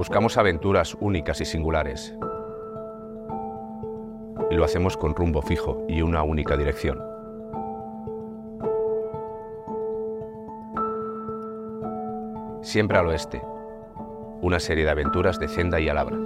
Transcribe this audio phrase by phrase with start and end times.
[0.00, 2.14] Buscamos aventuras únicas y singulares.
[4.50, 6.98] Y lo hacemos con rumbo fijo y una única dirección.
[12.62, 13.42] Siempre al oeste.
[14.40, 16.16] Una serie de aventuras de Zenda y Alabra.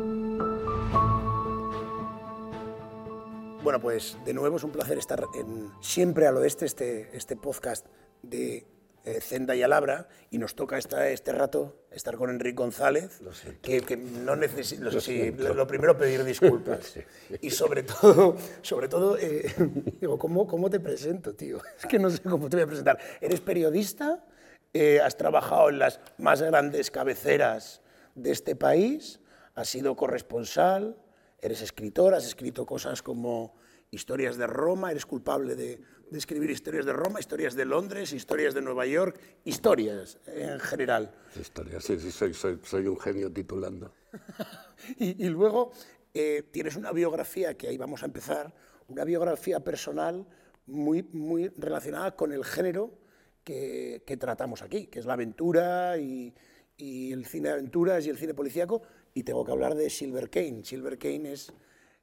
[3.65, 7.89] Bueno, pues de nuevo es un placer estar en Siempre al Oeste, este, este podcast
[8.23, 8.64] de
[9.25, 13.21] Zenda y Alabra, y nos toca esta, este rato estar con Enrique González,
[13.63, 16.95] que, que, no necesito, lo, lo, primero pedir disculpas.
[17.41, 19.53] Y sobre todo, sobre todo eh,
[20.01, 21.59] digo, ¿cómo, ¿cómo te presento, tío?
[21.79, 22.99] Es que no sé cómo te voy a presentar.
[23.21, 24.25] ¿Eres periodista?
[24.73, 27.81] Eh, ¿Has trabajado en las más grandes cabeceras
[28.15, 29.21] de este país?
[29.55, 30.97] ¿Has sido corresponsal?
[31.41, 33.55] Eres escritor, has escrito cosas como
[33.91, 35.81] historias de Roma, eres culpable de,
[36.15, 41.15] de, escribir historias de Roma, historias de Londres, historias de Nueva York, historias en general.
[41.39, 43.93] Historias, sí, sí, soy, soy, soy un genio titulando.
[44.99, 45.73] y, y, luego
[46.13, 48.55] eh, tienes una biografía, que ahí vamos a empezar,
[48.89, 50.27] una biografía personal
[50.67, 52.99] muy, muy relacionada con el género
[53.43, 56.35] que, que tratamos aquí, que es la aventura y,
[56.77, 60.31] y el cine de aventuras y el cine policíaco, y tengo que hablar de Silver
[60.31, 60.65] Kane.
[60.65, 61.53] Silver Kane es,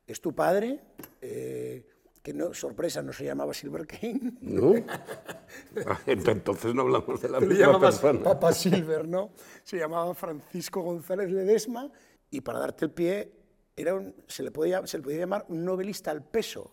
[0.07, 0.79] es tu padre,
[1.21, 1.85] eh,
[2.21, 4.33] que no, sorpresa, no se llamaba Silver Kane.
[4.41, 4.73] No.
[6.05, 8.23] Entonces no hablamos de la misma persona.
[8.23, 9.31] Papa Silver, ¿no?
[9.63, 11.91] Se llamaba Francisco González Ledesma
[12.29, 13.31] y para darte el pie
[13.75, 16.71] era un, se, le podía, se le podía llamar un novelista al peso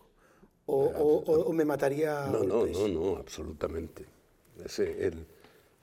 [0.65, 2.27] o, o, o me mataría.
[2.27, 4.05] No, no, no, no, absolutamente.
[4.63, 5.25] Ese, el,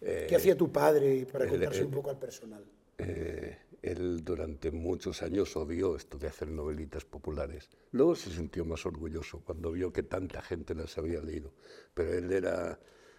[0.00, 2.64] eh, ¿Qué hacía tu padre para contarse un poco al personal?
[2.98, 7.68] Eh, él durante muchos años odió esto de hacer novelitas populares.
[7.92, 11.52] Luego se sintió más orgulloso cuando vio que tanta gente las había leído.
[11.94, 12.78] Pero él era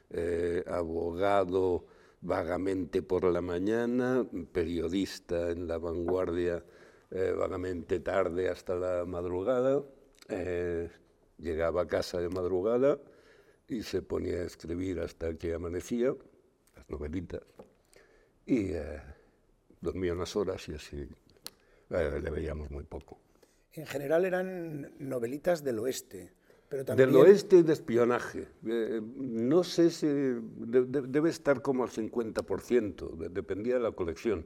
[0.09, 1.85] eh, abogado
[2.21, 6.63] vagamente por la mañana, periodista en la vanguardia
[7.11, 9.81] eh, vagamente tarde hasta la madrugada,
[10.27, 10.89] eh,
[11.37, 12.99] llegaba a casa de madrugada
[13.67, 16.13] y se ponía a escribir hasta que amanecía,
[16.75, 17.41] las novelitas.
[18.45, 18.71] Y
[19.81, 21.07] dormía unas horas y así
[21.89, 23.19] eh, le veíamos muy poco.
[23.73, 26.33] En general eran novelitas del oeste.
[26.69, 27.09] Pero también...
[27.09, 28.47] Del oeste de espionaje.
[28.65, 34.45] Eh, no sé si de, de, debe estar como al 50%, dependía de la colección.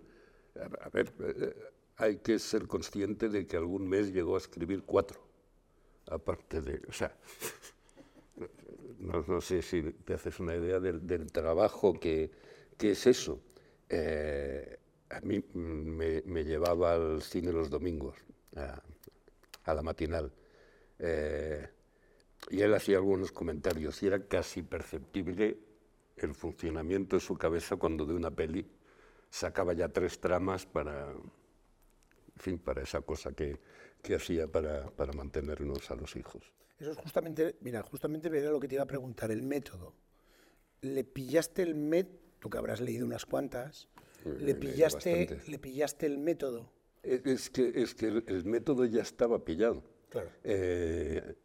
[0.56, 1.56] A, a ver, eh,
[1.98, 5.20] hay que ser consciente de que algún mes llegó a escribir cuatro,
[6.08, 6.82] aparte de...
[6.88, 7.16] O sea,
[9.00, 12.32] no, no sé si te haces una idea del, del trabajo que,
[12.78, 13.40] que, es eso.
[13.90, 14.78] Eh,
[15.12, 18.18] a mí me, llevaba al cine los domingos,
[18.56, 20.32] a, la matinal.
[21.00, 21.68] Eh,
[22.50, 25.58] y él hacía algunos comentarios y era casi perceptible
[26.18, 28.66] el funcionamiento de su cabeza cuando de una peli
[29.30, 31.14] sacaba ya tres tramas para,
[32.36, 33.60] fin, para esa cosa que,
[34.02, 36.52] que hacía para, para, mantenernos a los hijos.
[36.80, 39.94] Eso es justamente, mira, justamente era lo que te iba a preguntar, el método.
[40.82, 43.88] ¿Le pillaste el método, tú que habrás leído unas cuantas,
[44.26, 46.72] ¿Le pillaste, ¿Le pillaste el método?
[47.04, 49.84] Es que, es que el, el método ya estaba pillado.
[50.12, 50.30] Claro.
[50.44, 51.36] Eh,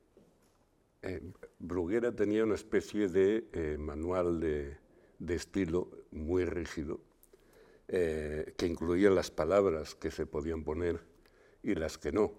[1.03, 1.21] eh,
[1.61, 4.77] Bruguera tenía una especie de eh, manual de,
[5.21, 7.01] de, estilo muy rígido,
[7.87, 11.01] que incluía las palabras que se podían poner
[11.63, 12.35] y las que no.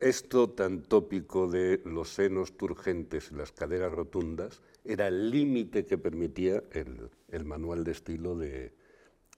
[0.00, 5.98] Esto tan tópico de los senos turgentes y las caderas rotundas era el límite que
[5.98, 8.72] permitía el, el, manual de estilo de,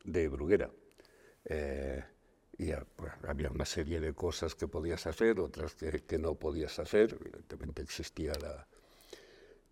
[0.05, 0.71] de Bruguera.
[1.45, 2.05] Eh,
[2.59, 6.79] y pues, había una serie de cosas que podías hacer, otras que, que no podías
[6.79, 7.19] hacer.
[7.21, 8.67] Evidentemente existía la,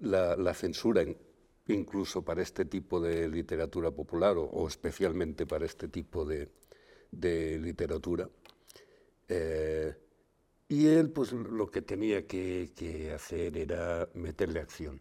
[0.00, 1.16] la, la censura, en,
[1.68, 6.48] incluso para este tipo de literatura popular, o, o especialmente para este tipo de,
[7.12, 8.28] de literatura.
[9.28, 9.94] Eh,
[10.68, 15.00] y él, pues lo que tenía que, que, hacer era meterle acción.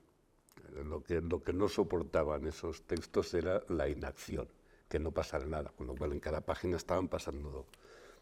[0.84, 4.48] Lo que, lo que no soportaban esos textos era la inacción,
[4.88, 7.66] que no pasara nada, con lo cual en cada página estaban pasando,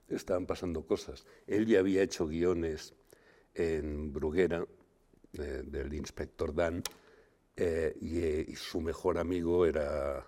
[0.09, 1.25] estaban pasando cosas.
[1.45, 2.93] Él ya había hecho guiones
[3.53, 4.65] en Bruguera,
[5.33, 6.81] eh, del inspector Dan,
[7.55, 10.25] eh, y, y, su mejor amigo era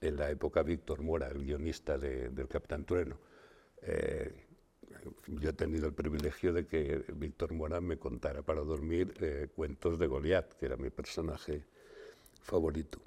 [0.00, 3.18] en la época Víctor Mora, el guionista de, del Capitán Trueno.
[3.82, 4.45] Eh,
[5.26, 9.98] yo he tenido el privilegio de que Víctor Mora me contara para dormir eh, cuentos
[9.98, 11.64] de Goliat, que era mi personaje
[12.42, 13.00] favorito.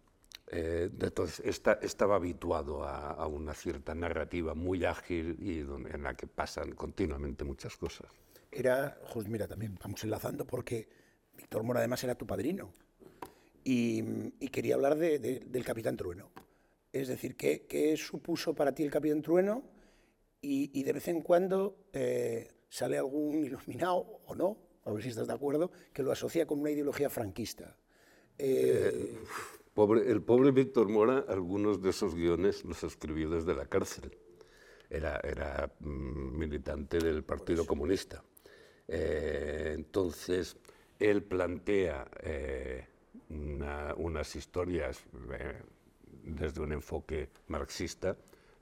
[0.52, 6.04] Eh, entonces, esta, estaba habituado a, a, una cierta narrativa muy ágil y donde, en
[6.04, 8.08] la que pasan continuamente muchas cosas.
[8.52, 10.90] Era, pues mira, también vamos enlazando porque
[11.38, 12.74] Víctor Mora además era tu padrino
[13.64, 14.04] y,
[14.40, 16.32] y quería hablar de, de, del Capitán Trueno.
[16.92, 19.64] Es decir, ¿qué, qué supuso para ti el Capitán Trueno?
[20.42, 25.10] Y, y de vez en cuando eh, sale algún iluminado, o no, a ver si
[25.10, 27.76] estás de acuerdo, que lo asocia con una ideología franquista.
[28.38, 29.18] Eh,
[29.74, 34.18] pobre, el pobre Víctor Mora, algunos de esos guiones los escribió desde la cárcel.
[34.90, 38.24] Era, era mm, militante del Partido Comunista.
[38.88, 40.58] Eh, entonces,
[41.00, 42.88] él plantea eh,
[43.30, 45.00] una- unas historias
[45.34, 45.62] eh,
[46.24, 48.18] desde un enfoque marxista.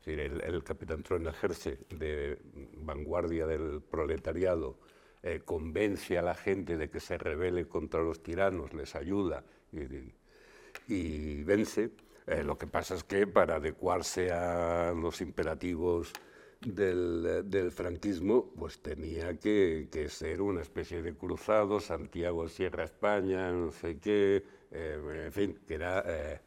[0.07, 2.39] Decir, el, el capitán Trueno ejerce de
[2.77, 4.79] vanguardia del proletariado,
[5.21, 9.43] eh, convence a la gente de que se rebele contra los tiranos, les ayuda
[9.73, 9.79] y,
[10.87, 11.91] y- vence.
[12.27, 16.11] Eh, lo que pasa es que para adecuarse a los imperativos
[16.61, 23.51] del, del franquismo, pues tenía que, que ser una especie de cruzado, Santiago Sierra España,
[23.51, 26.41] no sé qué, eh, en fin, que era, eh,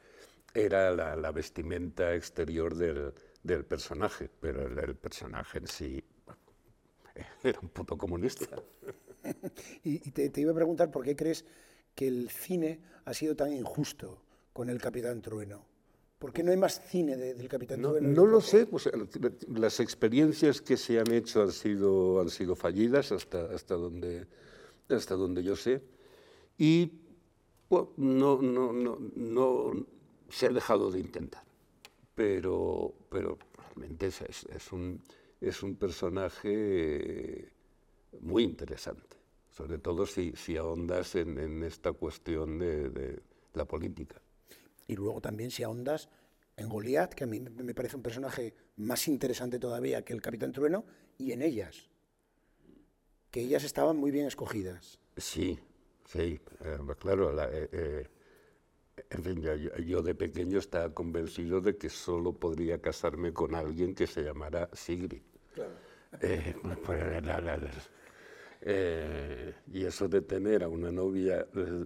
[0.55, 3.13] era la, la vestimenta exterior del,
[3.43, 6.05] del personaje, pero el, el personaje en sí
[7.43, 8.47] era un puto comunista.
[9.85, 11.45] Y, y te, te iba a preguntar por qué crees
[11.95, 14.23] que el cine ha sido tan injusto
[14.55, 15.67] con el Capitán Trueno.
[16.19, 18.09] ¿Por qué no hay más cine de- del Capitán No, Trueno?
[18.09, 18.93] no lo sé, pues, eh,
[19.49, 24.27] las experiencias que se han hecho han sido, han sido fallidas hasta, hasta, donde,
[24.89, 25.83] hasta donde yo sé.
[26.57, 26.93] Y
[27.69, 29.87] bueno, no, no, no, no
[30.31, 31.43] se ha dejado de intentar.
[32.15, 35.01] Pero, pero realmente es, un,
[35.41, 37.53] es un personaje
[38.21, 39.17] muy interesante,
[39.51, 43.23] sobre todo si, si ahondas en, en esta cuestión de, de
[43.55, 44.21] la política.
[44.87, 46.09] Y luego también si ahondas
[46.57, 50.53] en Goliat, que a mí me parece un personaje más interesante todavía que el Capitán
[50.53, 50.85] Trueno,
[51.19, 51.91] y en ellas,
[53.33, 55.01] que ellas estaban muy bien escogidas.
[55.17, 55.59] Sí,
[56.07, 57.33] sí, eh, claro.
[57.33, 58.09] la- eh, eh,
[59.11, 63.95] en fin, yo, yo- de pequeño estaba convencido de que solo podría casarme con alguien
[63.95, 65.23] que se llamara Sigrid.
[66.21, 66.55] Eh,
[66.85, 67.71] pues, la- la- la-
[68.63, 71.85] eh, y eso de tener a una novia eh,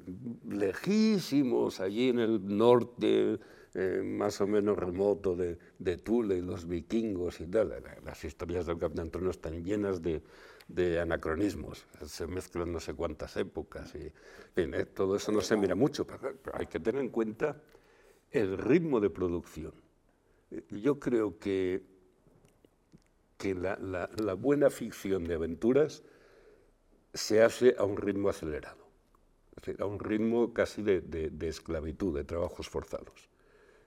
[0.49, 3.39] lejísimos, allí en el norte,
[3.75, 7.69] eh, más o menos remoto de, de Tule los vikingos y tal.
[7.69, 10.23] la- Las historias del Capitán Trueno están llenas de,
[10.69, 13.95] de anacronismos, se mezclan no sé cuántas épocas.
[13.95, 14.13] Y,
[14.57, 17.61] eh, todo eso no se mira mucho, pero hay que tener en cuenta
[18.31, 19.73] el ritmo de producción.
[20.51, 21.83] Eh, Yo creo que,
[23.39, 26.03] que la, buena ficción de aventuras
[27.13, 28.85] se hace a un ritmo acelerado,
[29.79, 33.29] a un ritmo casi de, esclavitud, de trabajos forzados.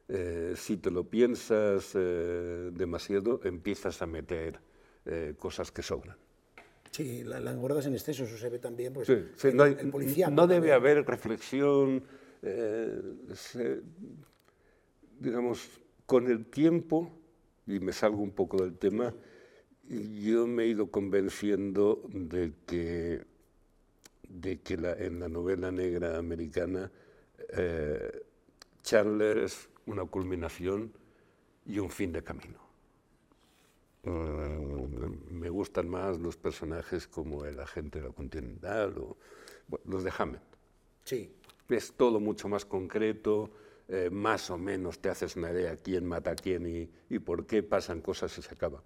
[0.10, 4.62] Eh, si te lo piensas eh, demasiado, empiezas a meter
[5.06, 6.18] eh, cosas que sobran.
[6.92, 8.94] Sí, la, la engordas en exceso, eso se ve también.
[8.94, 12.04] Pues, Sí, sí, en no, el- hay- el policíaco no debe haber reflexión,
[12.42, 13.02] eh,
[13.34, 13.82] se-
[15.20, 15.70] digamos,
[16.06, 17.12] con el tiempo,
[17.66, 19.14] y me salgo un poco del tema,
[19.90, 23.22] yo me he ido convenciendo de que,
[24.30, 26.92] de que la- en la novela negra americana
[27.56, 28.24] eh,
[28.84, 30.92] Chandler es una culminación
[31.66, 32.60] y un fin de camino.
[34.08, 39.18] Mm, me gustan más los personajes como el agente de la Continental o
[39.68, 40.42] bueno, los de Hammett.
[41.04, 41.34] Sí,
[41.70, 43.52] Es todo mucho más concreto,
[43.90, 47.46] eh, más o menos te haces una idea quién mata a quién y, y por
[47.46, 48.82] qué pasan cosas y se acaba.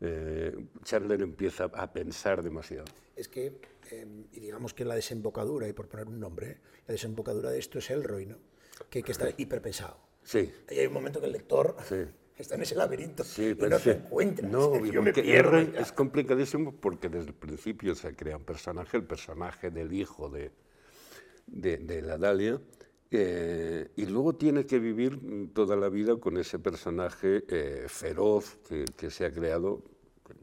[0.00, 2.84] Eh, Chandler empieza a pensar demasiado.
[3.16, 3.60] es que,
[3.92, 7.78] eh, y digamos que la desembocadura, y por poner un nombre, la desembocadura de esto
[7.78, 8.36] es Elroy, ¿no?
[8.90, 9.96] Que, que está hiperpensado.
[10.24, 11.96] Sí, Y hay un momento que el lector Sí.
[12.42, 14.48] Está en ese laberinto Sí, y pero no es se que- encuentra.
[14.48, 15.56] No, y yo me pierdo.
[15.58, 20.28] R es complicadísimo porque desde el principio se crea un personaje, el personaje del hijo
[20.30, 20.50] de,
[21.46, 22.60] de, de la Dalia,
[23.10, 28.84] eh, y luego tiene que vivir toda la vida con ese personaje eh, feroz que,
[28.96, 29.82] que se ha creado,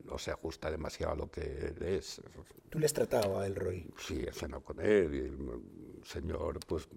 [0.05, 2.21] no se ajusta demasiado a lo que él es.
[2.69, 3.85] Tú le has tratado a Elroy.
[3.97, 6.87] Sí, he cenado con él y el señor, pues,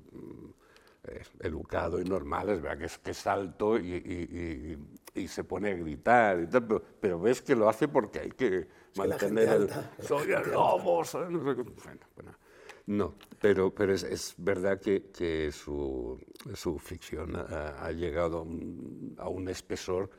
[1.09, 4.79] eh, educado y normal, es verdad que es, que es alto y, y-
[5.15, 8.21] y- y se pone a gritar y tal, pero, pero ves que lo hace porque
[8.21, 9.71] hay que mantener el...
[10.07, 11.63] Soy el lobo, soy no sé qué".
[11.63, 12.39] Bueno, bueno,
[12.87, 16.21] no, pero, pero es, es verdad que, que su,
[16.55, 20.11] su ficción ha, ha llegado a un, a un espesor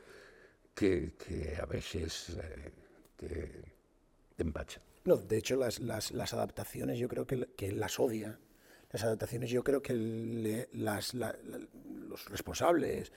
[0.74, 2.72] que, que a veces eh,
[3.16, 3.74] te,
[4.36, 4.80] te empacha.
[5.04, 8.38] No, de hecho, las, las, las adaptaciones yo creo que, que las odia.
[8.96, 11.60] Las adaptaciones yo creo que le- las, la- la-
[12.08, 13.12] los responsables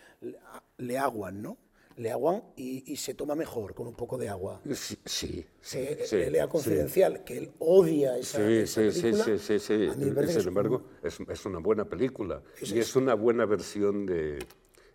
[0.78, 1.58] le, aguan, ¿no?
[1.96, 4.60] Le aguan y, y se toma mejor con un poco de agua.
[4.74, 6.52] Sí, sí, Se sí, lea sí.
[6.52, 9.24] Confidencial, que él odia esa, Sí, esa sí, sí, película.
[9.24, 9.90] sí, sí, sí.
[10.20, 14.46] Que Sin embargo, es, es una buena película Es- y es una buena versión de,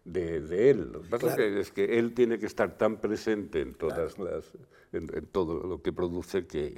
[0.04, 0.92] de, él.
[0.92, 4.52] Lo que pasa es que él tiene que estar tan presente en, todas las,
[4.92, 6.76] en, todo lo que produce que...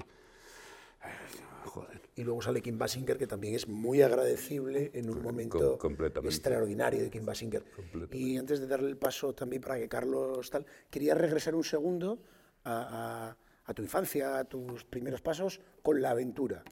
[1.65, 2.06] Joder.
[2.17, 5.79] Y luego sale Kim Basinger, que también es muy agradecible en un momento
[6.25, 7.63] extraordinario de Kim Basinger.
[8.11, 12.19] Y antes de darle el paso también para que Carlos tal, quería regresar un segundo
[12.65, 13.37] a,
[13.75, 16.65] tu infancia, a tus primeros pasos con la aventura.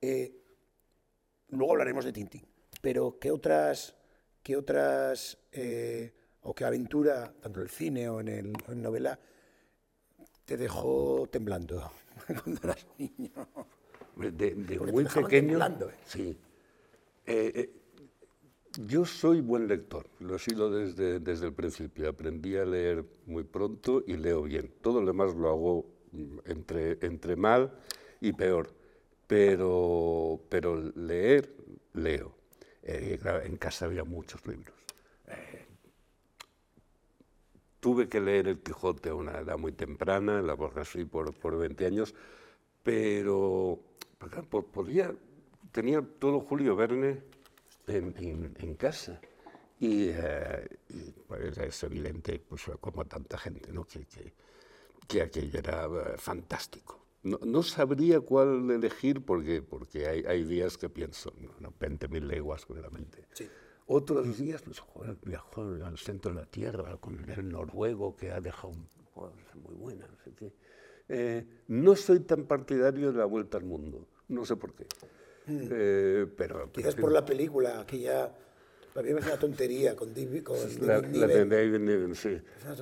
[0.00, 0.40] Eh,
[1.48, 2.46] luego hablaremos de Tintín,
[2.80, 3.96] pero ¿qué otras
[4.42, 9.18] ¿qué otras, eh, o qué aventura, tanto en el cine o en, el, novela,
[10.44, 11.92] te dejó temblando
[12.42, 13.30] cuando eras niño?
[14.16, 14.54] De,
[14.92, 15.58] muy pequeño.
[15.64, 15.94] ¿eh?
[16.04, 16.36] Sí.
[17.26, 17.70] Eh,
[18.78, 22.08] yo soy buen lector, lo he sido desde, desde el principio.
[22.08, 24.72] Aprendí a leer muy pronto y leo bien.
[24.80, 27.72] Todo lo demás lo hago mm, entre, entre mal
[28.20, 28.72] y peor.
[29.26, 31.54] Pero, pero leer,
[31.94, 32.34] leo.
[32.82, 34.74] Eh, en casa había muchos libros.
[35.28, 35.66] Eh,
[37.80, 41.86] tuve que leer El Quijote a una edad muy temprana, la así por, por 20
[41.86, 42.14] años,
[42.82, 43.80] pero
[44.72, 45.14] podía,
[45.72, 47.22] tenía todo Julio Verne
[47.86, 49.20] en, en, casa.
[49.78, 50.68] Y, eh,
[51.26, 53.84] pues, es evidente, pues, como tanta gente, ¿no?
[53.84, 54.32] que, que,
[55.08, 57.00] que aquello era fantástico.
[57.22, 63.26] No, sabría cuál elegir porque, porque hay, hay días que pienso, no, 20.000 leguas seguramente.
[63.32, 63.48] Sí.
[63.86, 68.40] Otros días, pues, joder, viajó al centro de la Tierra con el noruego que ha
[68.40, 68.72] dejado
[69.54, 70.08] muy buena.
[71.08, 74.86] Eh, no soy tan partidario de la vuelta al mundo, no sé por qué.
[75.46, 75.68] Mm.
[75.70, 78.32] Eh, pero, Quizás por la película, que ya...
[78.94, 82.38] A mí me una tontería con, David, con la, de David Niven, sí.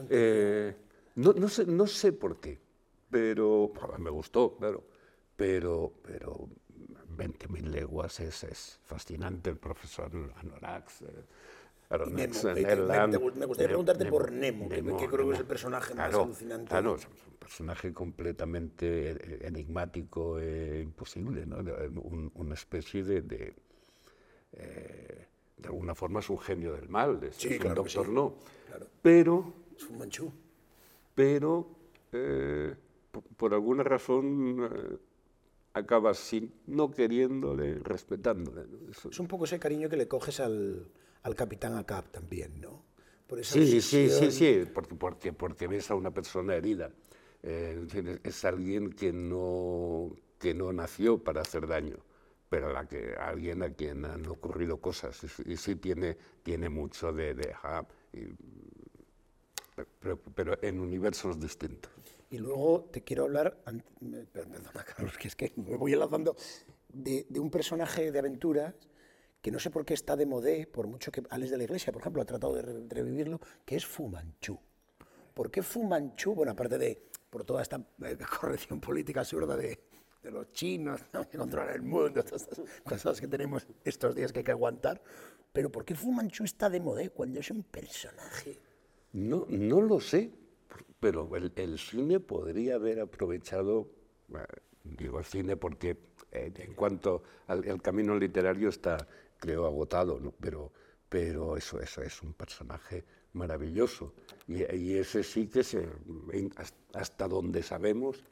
[0.09, 0.75] Eh,
[1.15, 2.59] no, no, sé, no sé por qué
[3.11, 4.85] pero me gustó, claro,
[5.37, 6.49] pero, pero
[7.17, 11.03] 20.000 leguas es, es, fascinante, el profesor Anorax.
[11.03, 11.25] Eh,
[11.91, 16.69] Aronax, me, me, gustaría preguntarte por Nemo, que, creo que es el personaje más alucinante.
[16.69, 21.57] Claro, es un personaje completamente enigmático e imposible, ¿no?
[22.35, 23.55] una especie de, de,
[24.53, 28.35] eh, de, alguna forma es un genio del mal, es, sí, un doctor no,
[28.69, 28.87] claro.
[29.03, 29.53] pero...
[29.77, 30.33] Es un manchú.
[31.15, 31.67] Pero...
[32.13, 32.75] Eh,
[33.37, 34.97] por alguna razón eh,
[35.75, 38.67] acabas sin, no queriéndole, respetándole.
[39.11, 40.87] Es un poco ese cariño que le coges al,
[41.23, 42.85] al capitán Acap también, ¿no?
[43.27, 46.91] Por sí, sí, sí, sí, porque, porque, porque ves a una persona herida.
[47.43, 51.97] Eh, es alguien que no, que no nació para hacer daño,
[52.49, 57.13] pero a la que, alguien a quien han ocurrido cosas y, sí tiene, tiene mucho
[57.13, 57.35] de...
[57.35, 57.55] de
[60.01, 61.91] pero, pero en universos distintos.
[62.31, 63.61] Y luego te quiero hablar,
[64.33, 66.37] perdona Carlos, que es que me voy enlazando,
[66.93, 68.75] de, un personaje de aventuras
[69.41, 71.93] que no sé por qué está de modé, por mucho que Alex de la Iglesia,
[71.93, 74.59] por ejemplo, ha tratado de revivirlo, que es Fumanchu.
[75.35, 76.35] ¿Por qué Fumanchu?
[76.35, 79.79] Bueno, aparte de por toda esta eh, corrección política absurda de,
[80.23, 84.41] de los chinos, que controlan el mundo, todas estas cosas que tenemos estos días que
[84.41, 85.01] hay que aguantar,
[85.53, 88.59] pero ¿por qué Fumanchu está de modé cuando es un personaje?
[89.13, 90.33] No, no lo sé
[91.01, 93.89] pero el, cine podría haber aprovechado,
[94.35, 94.45] eh,
[94.85, 95.97] digo el cine porque
[96.31, 99.09] eh, en cuanto al camino literario está,
[99.41, 100.33] creo, agotado, ¿no?
[100.39, 100.71] pero,
[101.09, 104.13] pero eso, eso es un personaje maravilloso.
[104.47, 105.89] Y, ese sí que se,
[106.95, 108.23] hasta donde sabemos,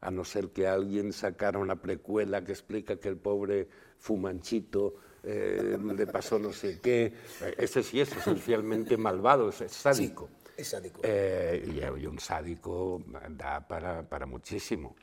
[0.00, 3.68] a no ser que alguien sacara una precuela que explica que el pobre
[3.98, 7.12] Fumanchito eh, le pasó no sé qué,
[7.56, 10.28] ese sí es esencialmente malvado, es sádico.
[10.56, 11.00] Es sádico.
[11.04, 14.96] Eh, y, un sádico da para, para muchísimo.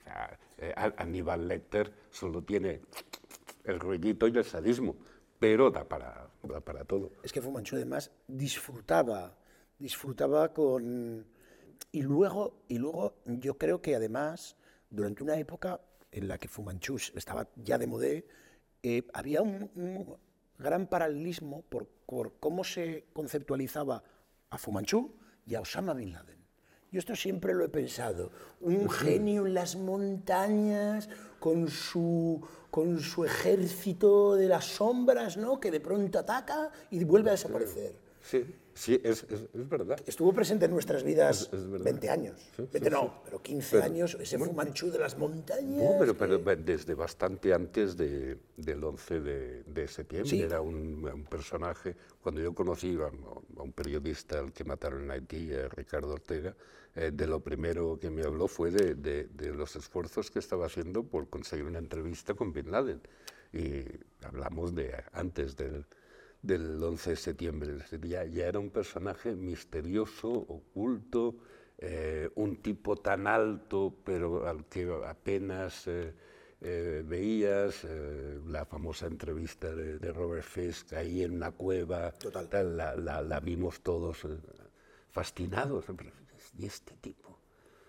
[0.58, 2.82] Eh, Aníbal Lecter solo tiene
[3.64, 4.98] el ruidito y el sadismo,
[5.40, 7.12] pero da para, da para todo.
[7.24, 9.38] Es que Fumanchu además disfrutaba,
[9.78, 11.26] disfrutaba con...
[11.92, 14.58] Y luego, y luego yo creo que además,
[14.90, 15.82] durante una época
[16.12, 18.28] en la que Fumanchu estaba ya de modé,
[18.84, 20.18] eh, había un, un,
[20.58, 24.04] gran paralelismo por, por, cómo se conceptualizaba
[24.50, 25.16] a Fumanchu
[25.46, 26.39] y a Osama Bin Laden.
[26.92, 28.32] Yo esto siempre lo he pensado.
[28.62, 31.08] Un genio en las montañas,
[31.40, 32.42] con su,
[32.72, 35.60] con su ejército de las sombras, ¿no?
[35.60, 37.94] que de pronto ataca y vuelve a desaparecer.
[38.22, 38.46] Sí.
[38.80, 40.00] Sí, es, verdad.
[40.06, 42.50] Estuvo presente en nuestras vidas 20 años.
[42.58, 45.84] 20 no, pero 15 años, ese bueno, Fumanchu de las montañas.
[45.84, 50.40] No, pero, desde bastante antes de, del 11 de, de septiembre.
[50.40, 56.14] Era un, personaje, cuando yo conocí a, un periodista al que mataron en Haití, Ricardo
[56.14, 56.56] Ortega,
[56.96, 61.04] eh, de lo primero que me habló fue de, de los esfuerzos que estaba haciendo
[61.04, 63.02] por conseguir una entrevista con Bin Laden.
[63.52, 63.84] Y
[64.24, 65.86] hablamos de antes del
[66.42, 67.78] del 11 de septiembre.
[68.04, 71.36] Ya, ya era un personaje misterioso, oculto,
[71.78, 76.14] eh, un tipo tan alto, pero al que apenas eh,
[76.62, 77.86] eh, veías
[78.48, 82.78] la famosa entrevista de, Robert Fisk ahí en una cueva, Total.
[82.78, 84.28] la, la, vimos todos
[85.10, 85.86] fascinados.
[86.60, 87.40] ¿Y este tipo?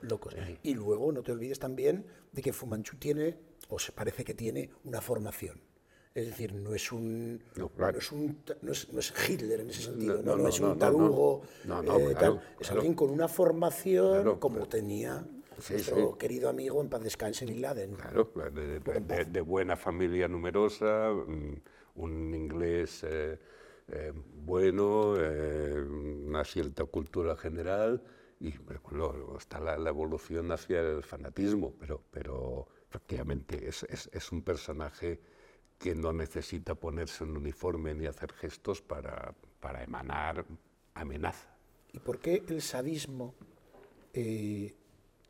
[0.03, 0.35] Locos.
[0.63, 3.37] Y luego no te olvides también de que Fumanchu tiene,
[3.69, 5.61] o se parece que tiene, una formación.
[6.15, 9.83] Es decir, no es un, no, es, un no, es, no, es, Hitler en ese
[9.83, 15.25] sentido, no, es un tarugo, eh, es alguien con una formación como tenía
[15.69, 17.95] nuestro querido amigo en paz descanse Bin Laden.
[17.95, 21.55] Claro, de, buena familia numerosa, mm,
[21.97, 23.39] un inglés eh,
[23.89, 28.03] eh, bueno, una cierta cultura general
[28.41, 28.55] y
[28.91, 35.21] luego está la, evolución hacia el fanatismo, pero, pero efectivamente es, es, es un personaje
[35.79, 40.45] que no necesita ponerse un uniforme ni hacer gestos para, para emanar
[40.95, 41.49] amenaza.
[41.93, 43.35] ¿Y por qué el sadismo
[44.13, 44.75] eh,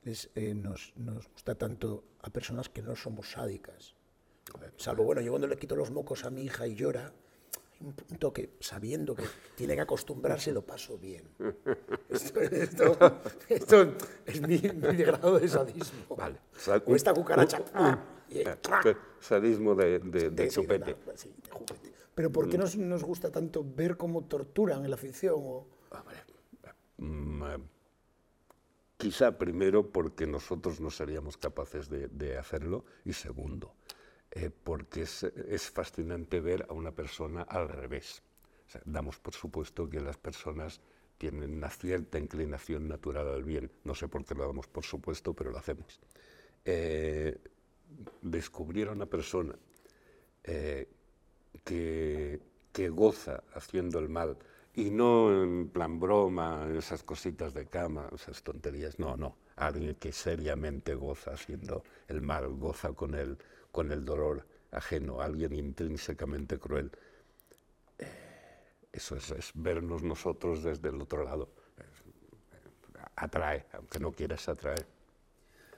[0.04, 3.94] eh, nos, nos, gusta tanto a personas que no somos sádicas?
[4.76, 7.12] Salvo, bueno, yo cuando le quito los mocos a mi hija y llora,
[7.80, 9.24] un punto que, sabiendo que
[9.56, 11.24] tiene que acostumbrarse, lo paso bien.
[12.08, 13.96] Esto,
[14.26, 16.16] es mi, mi, grado de sadismo.
[16.16, 16.38] Vale.
[16.86, 17.62] O esta cucaracha.
[19.18, 20.96] Sadismo de, de, de, chupete.
[22.14, 22.60] Pero ¿por qué mm.
[22.60, 25.34] nos, nos, gusta tanto ver cómo torturan en la ficción?
[25.38, 25.66] O...
[26.98, 27.58] Mm, eh,
[28.98, 33.74] quizá primero porque nosotros no seríamos capaces de, hacerlo y segundo,
[34.32, 38.22] eh, porque es, es, fascinante ver a una persona al revés.
[38.84, 40.80] damos por supuesto que las personas
[41.18, 43.70] tienen una cierta inclinación natural al bien.
[43.84, 46.00] No sé por qué lo damos por supuesto, pero lo hacemos.
[46.64, 47.36] Eh,
[48.22, 49.54] descubrir a una persona
[50.44, 50.88] eh,
[51.64, 52.40] que,
[52.72, 54.38] que, goza haciendo el mal
[54.74, 60.12] y no en plan broma, esas cositas de cama, esas tonterías, no, no, alguien que
[60.12, 63.36] seriamente goza haciendo el mal, goza con el,
[63.72, 66.90] con el dolor ajeno, alguien intrínsecamente cruel.
[67.98, 68.06] Eh,
[68.92, 71.48] eso es, es, vernos nosotros desde el otro lado.
[73.16, 74.86] Atrae, aunque no quieras atraer.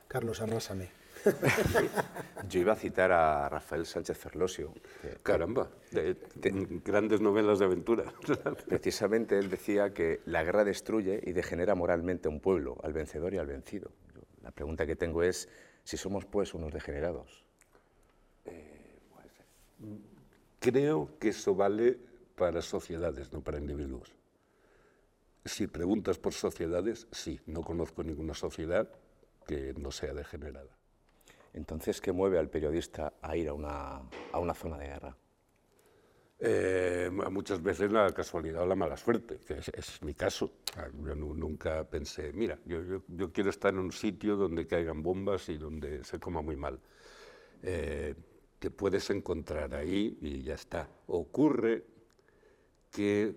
[0.08, 1.02] Carlos, arrásame.
[2.48, 4.72] Yo iba a citar a Rafael Sánchez Ferlosio.
[5.22, 5.70] Caramba,
[6.84, 8.04] grandes novelas de aventura.
[8.68, 13.34] Precisamente él decía que la guerra destruye y degenera moralmente a un pueblo, al vencedor
[13.34, 13.92] y al vencido.
[14.42, 15.48] La pregunta que tengo es
[15.84, 17.44] si somos pues unos degenerados.
[20.58, 21.98] Creo que eso vale
[22.36, 24.12] para sociedades, no para individuos.
[25.44, 28.88] Si preguntas por sociedades, sí, no conozco ninguna sociedad
[29.46, 30.70] que no sea degenerada.
[31.52, 34.00] Entonces, ¿qué mueve al periodista a ir a una,
[34.32, 35.16] a una zona de guerra?
[36.44, 40.50] Eh, muchas veces la casualidad o la mala suerte, que es, mi caso.
[40.76, 45.48] Ah, yo nunca pensé, mira, yo, yo, quiero estar en un sitio donde caigan bombas
[45.50, 46.80] y donde se coma muy mal.
[47.62, 48.14] Eh,
[48.62, 50.88] te puedes encontrar ahí y ya está.
[51.08, 51.84] Ocurre
[52.92, 53.34] que,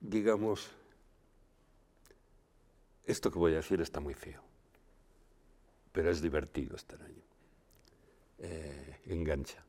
[0.00, 0.68] digamos,
[3.04, 4.52] esto que voy a decir está muy feo
[5.92, 7.22] pero es divertido estar allí.
[8.38, 9.62] Eh, engancha.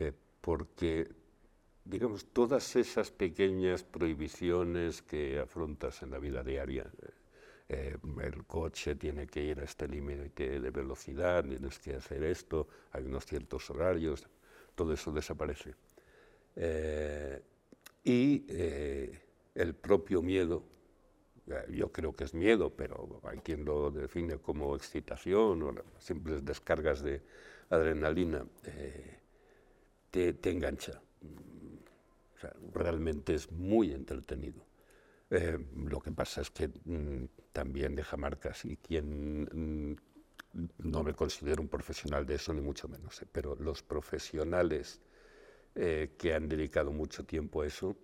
[0.00, 1.08] Eh, porque,
[1.84, 6.90] digamos, todas esas pequeñas prohibiciones que afrontas en la vida diaria,
[7.72, 12.68] eh, el coche tiene que ir a este límite de velocidad, tienes que hacer esto,
[12.92, 14.26] hay unos ciertos horarios,
[14.74, 15.74] todo eso desaparece.
[18.04, 18.46] y
[19.54, 20.64] el propio miedo
[21.70, 27.02] yo creo que es miedo, pero hay quien lo define como excitación o simples descargas
[27.02, 27.22] de
[27.70, 29.18] adrenalina, eh,
[30.10, 31.00] te, engancha.
[32.72, 34.64] realmente es muy entretenido.
[35.34, 39.96] Eh, lo que pasa es que mm, también deja marcas y quien mm,
[40.90, 45.00] no me considero un profesional de eso, ni mucho menos, eh, pero los profesionales
[45.74, 47.96] que han dedicado mucho tiempo a eso,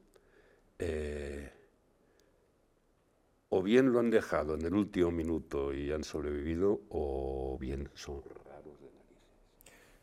[3.50, 8.22] o bien lo han dejado en el último minuto y han sobrevivido, o bien son
[8.46, 9.18] raros de narices.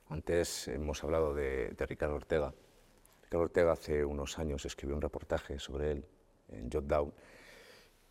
[0.09, 2.53] Antes hemos hablado de, Ricardo Ortega.
[3.23, 6.05] Ricardo Ortega hace unos años escribió un reportaje sobre él
[6.49, 7.13] en Jot Down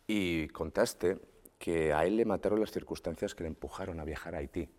[0.07, 1.19] y contaste
[1.57, 4.69] que a él le mataron las circunstancias que le empujaron a viajar a Haití.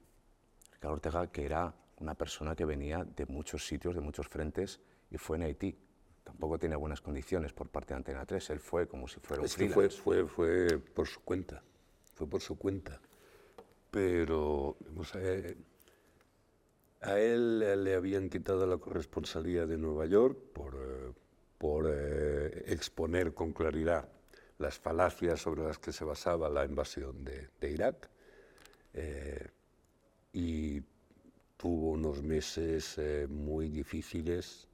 [0.73, 5.19] Ricardo Ortega, que era una persona que venía de muchos sitios, de muchos frentes, y
[5.19, 5.77] fue en Haití
[6.27, 8.51] tampoco tiene buenas condiciones por parte de Antena 3.
[8.51, 11.63] Él fue como si fuera un es fue, fue, fue, por su cuenta,
[12.15, 13.01] fue por su cuenta.
[13.93, 14.77] Pero
[17.03, 21.13] A él le habían quitado la corresponsalía de Nueva York por, eh,
[21.59, 24.09] por eh, exponer con claridad
[24.59, 28.09] las falacias sobre las que se basaba la invasión de, Irak.
[28.95, 29.49] Eh,
[30.33, 30.83] y
[31.57, 34.69] tuvo unos meses muy difíciles.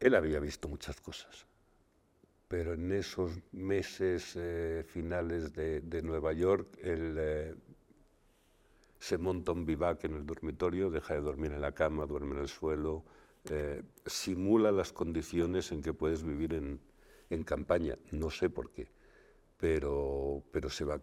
[0.00, 1.46] Él había visto muchas cosas,
[2.48, 4.36] pero en esos meses
[4.86, 7.56] finales de, de, Nueva York, él
[9.04, 12.40] se monta un vivac en el dormitorio, deja de dormir en la cama, duerme en
[12.40, 13.04] el suelo,
[13.50, 16.80] eh, simula las condiciones en que puedes vivir en,
[17.44, 18.88] campaña, no sé por qué,
[19.58, 21.00] pero, pero se va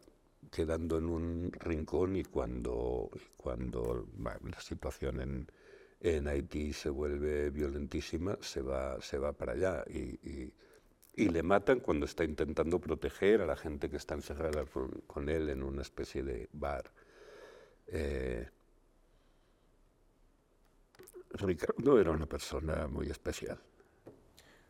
[0.50, 5.52] quedando en un rincón y cuando, cuando la situación en,
[6.00, 10.54] en, Haití se vuelve violentísima, se va, se va para allá y,
[11.18, 14.66] y, le matan cuando está intentando proteger a la gente que está encerrada
[15.06, 16.92] con él en una especie de bar.
[17.88, 18.48] Eh,
[21.34, 23.60] Ricardo era una persona muy especial.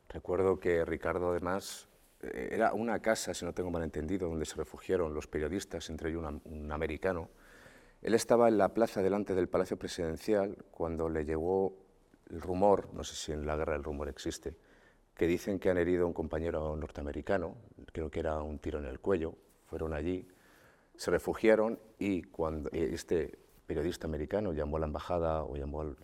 [0.09, 1.87] Recuerdo que Ricardo además
[2.21, 6.09] eh, era una casa, si no tengo mal entendido, donde se refugiaron los periodistas, entre
[6.09, 7.29] ellos un, americano.
[8.01, 11.77] Él estaba en la plaza delante del Palacio Presidencial cuando le llegó
[12.29, 14.55] el rumor, no sé si en la guerra el rumor existe,
[15.15, 17.55] que dicen que han herido a un compañero norteamericano,
[17.91, 19.35] creo que era un tiro en el cuello,
[19.67, 20.27] fueron allí,
[20.95, 25.95] se refugiaron y cuando este periodista americano llamó a la embajada o llamó al,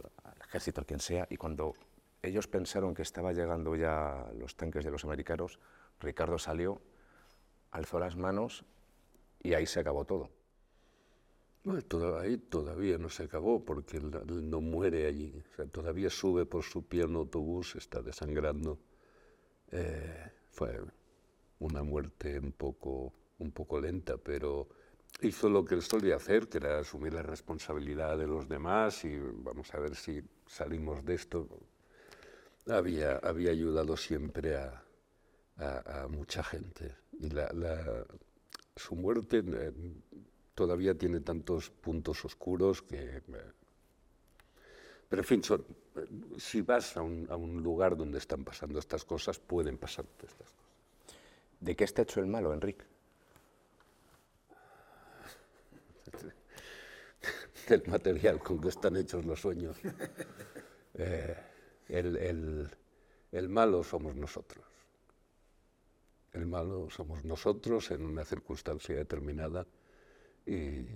[0.48, 1.74] ejército, quien sea, y cuando
[2.22, 5.60] ellos pensaron que estaba llegando ya los tanques de los americanos,
[6.00, 6.82] Ricardo salió,
[7.72, 8.66] alzó las manos
[9.42, 10.32] y ahí se acabó todo.
[11.64, 14.12] Bueno, ahí todavía no se acabó porque él,
[14.50, 15.44] no muere allí.
[15.52, 18.80] O sea, todavía sube por su pie autobús, está desangrando.
[19.72, 20.80] Eh, fue
[21.60, 24.70] una muerte un poco, un poco lenta, pero
[25.22, 29.18] hizo lo que él solía hacer, que era asumir la responsabilidad de los demás y
[29.18, 31.48] vamos a ver si salimos de esto.
[32.68, 34.84] Había, había ayudado siempre a,
[36.10, 37.50] mucha gente y la,
[38.76, 39.72] su muerte eh,
[40.54, 43.18] todavía tiene tantos puntos oscuros que...
[43.18, 43.22] Eh,
[45.10, 45.58] pero en fin, eh,
[46.38, 50.34] si vas a un, a un lugar donde están pasando estas cosas, pueden pasar estas
[50.36, 50.54] cosas.
[51.60, 52.86] ¿De qué está hecho el malo, Enrique?
[57.68, 59.78] del material con que están hechos los sueños.
[61.00, 61.38] Eh,
[61.90, 64.66] el, malo somos nosotros.
[66.34, 69.68] El malo somos nosotros en una circunstancia determinada
[70.44, 70.88] y,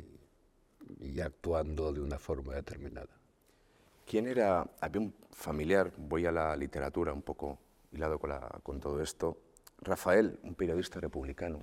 [1.22, 3.16] actuando de una forma determinada.
[4.08, 4.68] ¿Quién era?
[4.80, 7.60] Había un familiar, voy a la literatura un poco
[7.92, 8.32] hilado con,
[8.64, 9.38] con todo esto,
[9.82, 11.60] Rafael, un periodista republicano,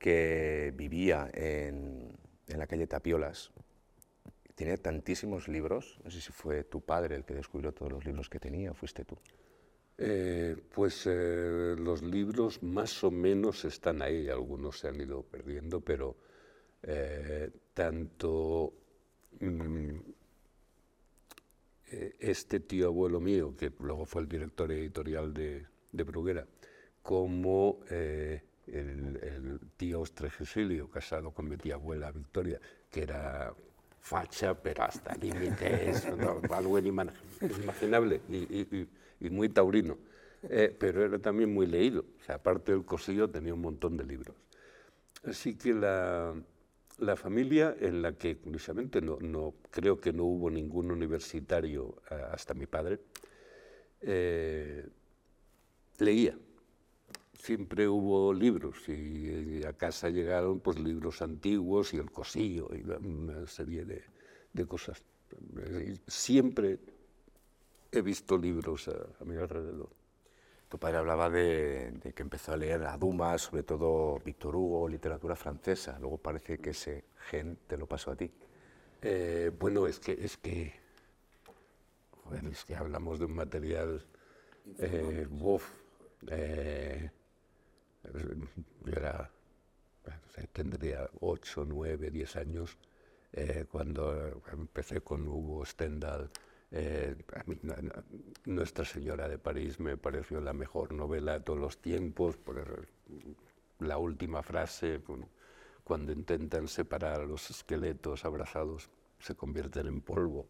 [0.00, 2.12] que vivía en,
[2.48, 3.50] en la calle Tapiolas.
[4.54, 8.28] Tenía tantísimos libros, no sé si fue tu padre el que descubrió todos los libros
[8.28, 9.16] que tenía o fuiste tú.
[9.96, 15.80] Eh, pues eh, los libros más o menos están ahí, algunos se han ido perdiendo,
[15.80, 16.16] pero
[16.82, 18.72] eh, tanto
[19.40, 19.98] mm,
[22.18, 26.46] este tío abuelo mío, que luego fue el director editorial de, de Bruguera,
[27.02, 27.80] como
[28.66, 33.54] el, tío Ostregesilio, casado con mi tía abuela Victoria, que era
[34.00, 36.06] facha, pero hasta límites,
[36.50, 39.96] algo inimaginable y, muy taurino.
[40.46, 42.04] Eh, pero era también muy leído.
[42.20, 44.36] O sea, aparte del cosillo tenía un montón de libros.
[45.24, 46.34] Así que la,
[46.98, 52.14] la familia en la que, curiosamente, no, no, creo que no hubo ningún universitario eh,
[52.30, 53.00] hasta mi padre,
[54.02, 54.86] eh,
[55.98, 56.36] leía
[57.38, 63.46] siempre hubo libros y, a casa llegaron pues libros antiguos y el cosillo y una
[63.46, 65.02] serie de, cosas.
[66.06, 66.78] Siempre
[67.90, 69.90] he visto libros a, mi alrededor.
[70.68, 75.36] Tu padre hablaba de, que empezó a leer a Dumas, sobre todo Víctor Hugo, literatura
[75.36, 75.98] francesa.
[76.00, 78.30] Luego parece que ese gen te lo pasó a ti.
[79.02, 80.72] Eh, bueno, es que, es que,
[82.50, 84.04] es que hablamos de un material,
[84.78, 85.26] eh,
[86.30, 87.10] eh
[88.12, 89.30] yo era,
[90.52, 92.76] tendría 8, 9, 10 años
[93.32, 96.30] eh, cuando empecé con Hugo Stendhal.
[96.70, 97.16] Eh,
[98.46, 102.86] Nuestra Señora de París me pareció la mejor novela de todos los tiempos, por
[103.78, 105.00] la última frase,
[105.82, 110.46] cuando intentan separar a los esqueletos abrazados, se convierten en polvo.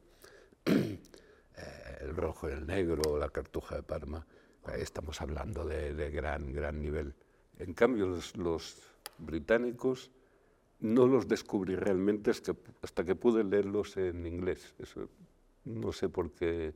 [1.56, 4.26] Eh, el rojo y el negro, la cartuja de Parma,
[4.76, 7.14] estamos hablando de, de gran, gran nivel.
[7.58, 8.78] En cambio, los,
[9.18, 10.10] británicos
[10.80, 14.74] no los descubrí realmente hasta que pude leerlos en inglés.
[14.78, 15.08] Eso,
[15.64, 16.74] no sé por qué,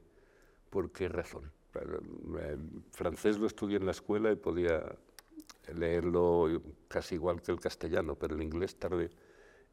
[0.70, 1.50] por qué razón.
[1.74, 4.82] El francés lo estudié en la escuela y podía
[5.74, 9.10] leerlo casi igual que el castellano, pero el inglés tardé.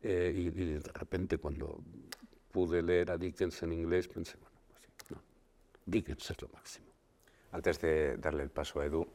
[0.01, 1.79] Eh, y, de repente cuando
[2.51, 5.21] pude leer a Dickens en inglés pensé, bueno, pues sí, no,
[5.85, 6.87] Dickens es lo máximo.
[7.51, 9.07] Antes de darle el paso a Edu,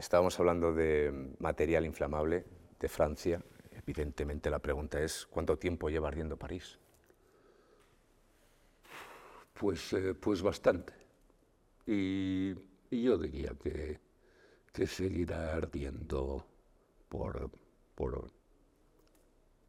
[0.00, 2.44] estábamos hablando de material inflamable
[2.78, 3.42] de Francia.
[3.70, 6.78] Evidentemente la pregunta es, ¿cuánto tiempo lleva ardiendo París?
[9.52, 10.94] Pues, eh, pues bastante.
[11.86, 12.54] Y,
[12.90, 14.00] yo diría que,
[14.72, 16.46] que, seguirá ardiendo
[17.08, 17.50] por,
[17.94, 18.32] por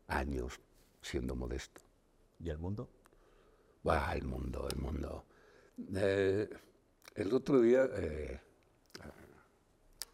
[0.07, 0.59] años,
[1.01, 1.81] siendo modesto.
[2.39, 2.89] ¿Y el mundo?
[3.87, 5.25] Va, el mundo, el mundo.
[5.93, 6.49] Eh,
[7.15, 8.39] el otro día eh,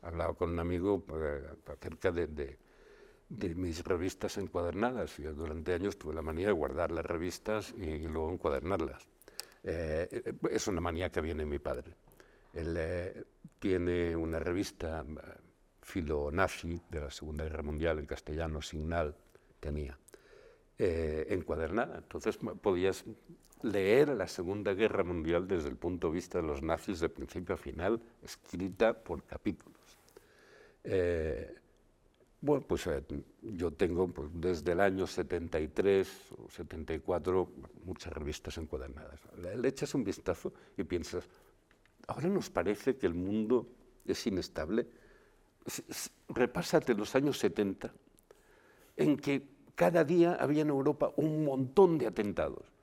[0.08, 5.18] hablaba con un amigo eh, acerca de, de, mis revistas encuadernadas.
[5.18, 9.08] Yo durante años tuve la manía de guardar las revistas y, luego encuadernarlas.
[9.64, 11.94] Eh, es una manía que viene de mi padre.
[12.54, 13.26] Él
[13.60, 15.06] tiene una revista
[15.82, 19.16] filo nazi de la Segunda Guerra Mundial en castellano, Signal,
[19.60, 19.98] tenía,
[20.78, 21.98] encuadernada.
[21.98, 23.06] Entonces podías
[23.62, 27.56] leer la Segunda Guerra Mundial desde el punto de vista de los nazis de principio
[27.56, 29.77] a final, escrita por capítulos.
[30.90, 31.54] Eh,
[32.40, 33.04] bueno, pues eh,
[33.42, 37.52] yo tengo pues, desde el año 73 o 74
[37.84, 39.20] muchas revistas encuadernadas.
[39.38, 41.28] Le, echas un vistazo y piensas,
[42.08, 43.68] ahora nos parece que el mundo
[44.06, 44.88] es inestable.
[46.30, 47.94] repásate los años 70,
[48.96, 49.46] en que
[49.76, 52.77] cada día había en Europa un montón de atentados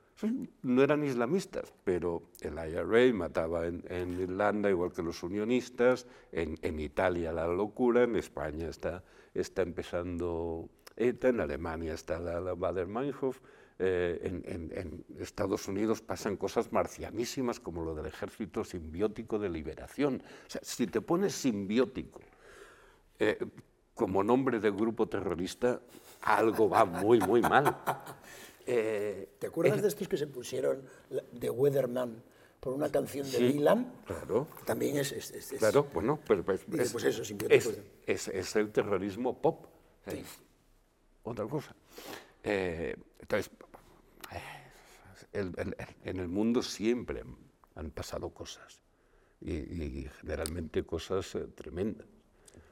[0.61, 7.33] no eran islamistas, pero el IRA mataba en, Irlanda igual que los unionistas, en, Italia
[7.33, 13.39] la locura, en España está, está empezando ETA, en Alemania está la, Bader-Meinhof,
[13.77, 20.23] eh, en, Estados Unidos pasan cosas marcianísimas como lo del ejército simbiótico de liberación.
[20.47, 22.21] O sea, si te pones simbiótico
[23.19, 23.37] eh,
[23.93, 25.81] como nombre de grupo terrorista,
[26.21, 27.77] algo va muy, muy mal.
[28.65, 30.83] Eh, ¿Te acuerdas de estos que se pusieron
[31.31, 32.23] de Weatherman
[32.59, 34.01] por una canción de Dylan?
[34.05, 34.47] Claro.
[34.65, 37.21] También es, Claro, bueno, pero pues, es, pues eso,
[38.07, 39.67] es, es, el terrorismo pop.
[41.23, 41.75] otra cosa.
[42.43, 43.51] Eh, entonces,
[45.33, 47.23] en el mundo siempre
[47.75, 48.81] han pasado cosas
[49.41, 52.07] y, generalmente cosas eh, tremendas.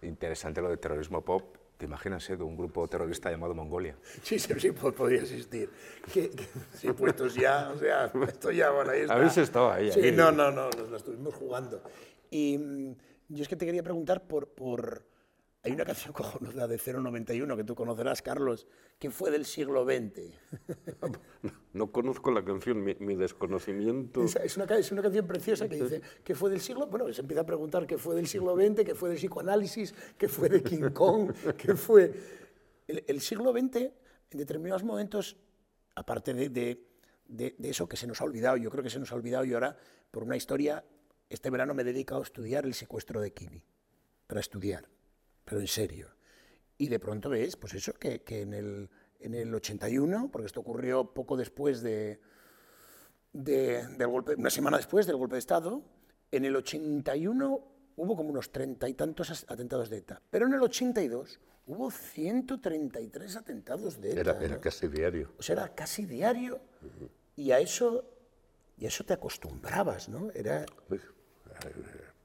[0.01, 3.95] Interesante lo de terrorismo pop ¿Te imaginas eh, de un grupo terrorista llamado Mongolia?
[4.23, 5.69] Sí, sí, sí podría existir.
[6.13, 6.31] Que,
[6.73, 9.13] sí, puestos ya, o sea, esto ya, bueno, ahí está.
[9.15, 9.91] Habéis estado ahí.
[9.91, 11.81] Sí, no, no, no, nos la estuvimos jugando.
[12.29, 12.95] Y mm,
[13.29, 15.03] yo es que te quería preguntar por, por
[15.63, 18.67] hay una canción cojonuda de 091 que tú conocerás, Carlos,
[18.99, 20.31] que fue del siglo XX.
[21.73, 24.23] No, conozco la canción, mi, desconocimiento.
[24.23, 26.85] Es, una, es, una, canción preciosa que dice que fue del siglo.
[26.85, 30.27] Bueno, se empieza a preguntar qué fue del siglo XX, qué fue del psicoanálisis, qué
[30.27, 32.13] fue de King Kong, qué fue.
[32.87, 35.35] El, siglo XX, en determinados momentos,
[35.95, 36.85] aparte de, de,
[37.27, 39.43] de, de eso que se nos ha olvidado, yo creo que se nos ha olvidado
[39.43, 39.75] y ahora,
[40.11, 40.85] por una historia,
[41.27, 43.63] este verano me he dedicado a estudiar el secuestro de Kini,
[44.27, 44.92] para estudiar
[45.43, 46.09] pero en serio.
[46.77, 50.61] Y de pronto ves, pues eso, que, que en, el, en, el, 81, porque esto
[50.61, 52.19] ocurrió poco después de,
[53.31, 55.83] de, del golpe, una semana después del golpe de Estado,
[56.31, 60.61] en el 81 hubo como unos treinta y tantos atentados de ETA, pero en el
[60.61, 64.19] 82 hubo 133 atentados de ETA.
[64.19, 65.31] Era, era casi diario.
[65.37, 66.59] O sea, era casi diario,
[67.35, 68.03] y a eso,
[68.77, 70.31] y a eso te acostumbrabas, ¿no?
[70.31, 70.65] Era...
[70.87, 71.01] Pues,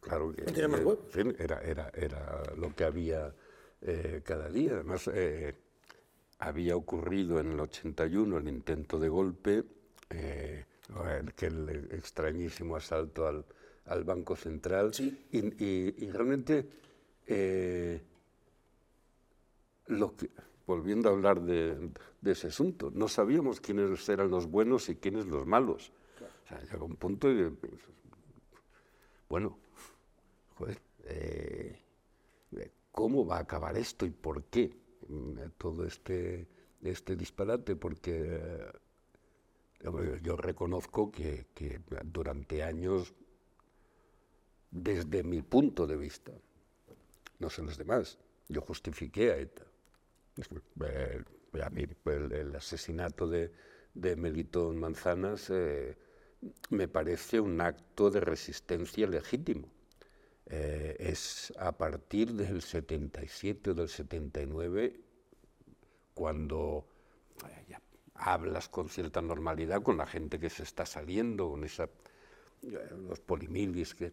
[0.00, 0.42] Claro que
[1.38, 3.34] era, era, era, lo que había
[3.80, 4.72] eh, cada día.
[4.74, 5.54] Además, eh,
[6.38, 9.64] había ocurrido en el 81 el intento de golpe,
[10.11, 10.64] eh,
[11.40, 13.44] el extrañísimo asalto al,
[13.87, 14.92] al Banco Central.
[15.30, 16.66] Y, realmente,
[19.87, 20.30] lo que,
[20.66, 25.26] volviendo a hablar de, de, ese asunto, no sabíamos quiénes eran los buenos y quiénes
[25.26, 25.92] los malos.
[26.44, 27.54] O sea, llegó un punto y,
[29.28, 29.58] bueno,
[31.04, 31.78] eh,
[32.92, 34.76] ¿cómo va a acabar esto y por qué
[35.08, 36.48] mm, todo este,
[36.82, 37.76] este disparate?
[37.76, 38.40] Porque
[39.80, 41.46] eh, yo reconozco que,
[42.04, 43.14] durante años,
[44.70, 46.32] desde mi punto de vista,
[47.38, 48.18] no sé los demás,
[48.48, 49.64] yo justifiqué a ETA.
[50.84, 51.24] Eh,
[51.70, 53.52] mí el, asesinato de,
[53.94, 55.50] de Melitón Manzanas
[56.70, 59.68] me parece un acto de resistencia legítimo.
[60.50, 64.98] Eh, es a partir del 77 o del 79
[66.14, 66.87] cuando
[68.14, 71.88] hablas con cierta normalidad con la gente que se está saliendo, con esa,
[72.62, 74.12] los polimilis que,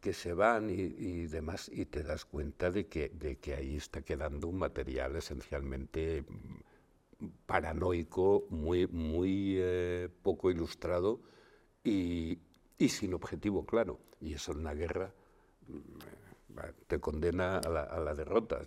[0.00, 4.02] que se van y, demás, y te das cuenta de que, de que ahí está
[4.02, 11.20] quedando un material esencialmente mm, paranoico, muy, muy eh, poco ilustrado
[11.82, 12.38] y,
[12.88, 13.98] sin objetivo claro.
[14.20, 15.14] Y eso en una guerra
[16.86, 18.60] te condena a la, a la derrota.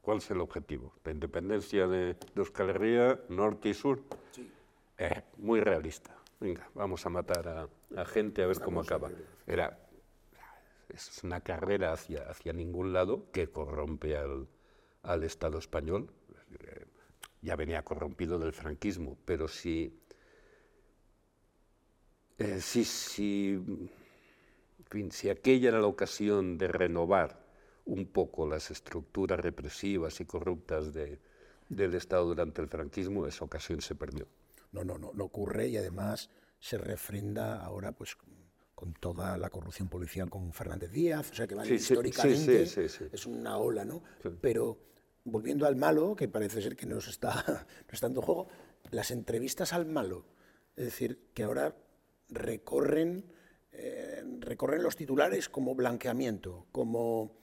[0.00, 0.94] ¿Cuál es el objetivo?
[1.04, 4.02] La independencia de, Euskal Herria, norte y sur.
[4.32, 4.50] Sí.
[4.98, 6.16] Eh, muy realista.
[6.40, 9.10] Venga, vamos a matar a, gente a ver cómo acaba.
[9.46, 9.78] Era,
[10.88, 14.48] es una carrera hacia, hacia ningún lado que corrompe al,
[15.02, 16.10] al Estado español.
[17.42, 19.98] Ya venía corrompido del franquismo, pero si,
[22.38, 23.58] eh, si, si,
[24.90, 27.46] fin, si aquella era la ocasión de renovar
[27.84, 31.20] un poco las estructuras represivas y corruptas de,
[31.68, 34.26] del Estado durante el franquismo, esa ocasión se perdió.
[34.72, 38.16] No, no, no, no ocurre y además se refrenda ahora pues
[38.74, 43.58] con toda la corrupción policial con Fernández Díaz, o sea que vale, históricamente es una
[43.58, 44.02] ola, ¿no?
[44.40, 44.78] Pero
[45.24, 47.34] volviendo al malo, que parece ser que nos está,
[47.86, 48.48] nos está dando juego,
[48.90, 50.24] las entrevistas al malo,
[50.76, 51.76] es decir, que ahora
[52.28, 53.24] recorren,
[53.72, 57.40] eh, recorren los titulares como blanqueamiento, como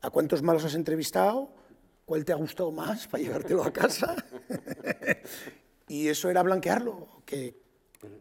[0.00, 1.50] ¿A cuántos malos has entrevistado?
[2.04, 4.14] ¿Cuál te ha gustado más para llevártelo a casa?
[5.88, 7.22] y eso era blanquearlo.
[7.26, 7.60] ¿Qué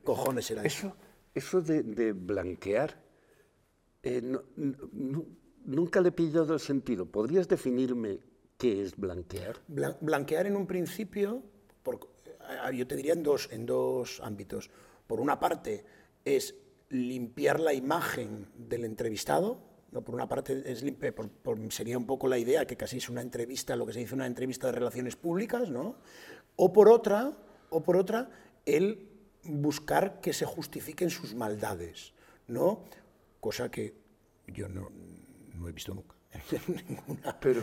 [0.03, 0.95] cojones era eso?
[1.33, 2.99] Eso de, blanquear,
[4.01, 4.21] eh,
[5.65, 7.05] nunca le he pillado el sentido.
[7.05, 8.19] ¿Podrías definirme
[8.57, 9.57] qué es blanquear?
[9.67, 11.43] blanquear en un principio,
[12.73, 14.71] yo te diría en dos, en dos ámbitos.
[15.05, 15.85] Por una parte,
[16.25, 16.55] es
[16.89, 19.59] limpiar la imagen del entrevistado,
[19.91, 20.03] ¿no?
[20.03, 20.83] Por una parte es,
[21.69, 24.27] sería un poco la idea que casi es una entrevista, lo que se dice una
[24.27, 25.97] entrevista de relaciones públicas, ¿no?
[26.55, 27.37] O por otra,
[27.69, 28.29] o por otra,
[28.65, 29.09] el
[29.43, 32.13] buscar que se justifiquen sus maldades,
[32.47, 32.83] ¿no?
[33.39, 33.95] Cosa que
[34.47, 34.89] yo no,
[35.55, 36.15] no he visto nunca.
[37.41, 37.61] pero,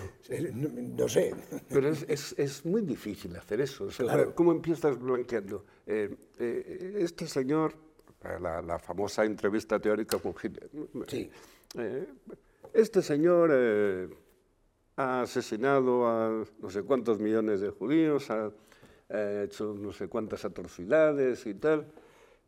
[0.55, 1.35] no, sé.
[1.69, 3.89] Pero es, es, muy difícil hacer eso.
[4.35, 5.65] ¿Cómo empiezas blanqueando?
[5.87, 7.77] Eh, eh, este señor,
[8.41, 10.71] la, la, famosa entrevista teórica con Hitler,
[11.07, 11.31] sí.
[11.77, 12.07] Eh,
[12.73, 14.09] este señor eh,
[14.97, 18.51] ha asesinado a no sé cuántos millones de judíos, ha,
[19.45, 21.87] hecho no sé cuántas atrocidades y tal,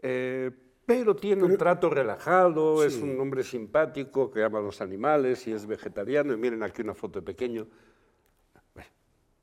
[0.03, 0.51] eh,
[0.87, 5.53] pero tiene un trato relajado, es un hombre simpático que ama a los animales y
[5.53, 6.33] es vegetariano.
[6.33, 7.67] Y miren aquí una foto de pequeño.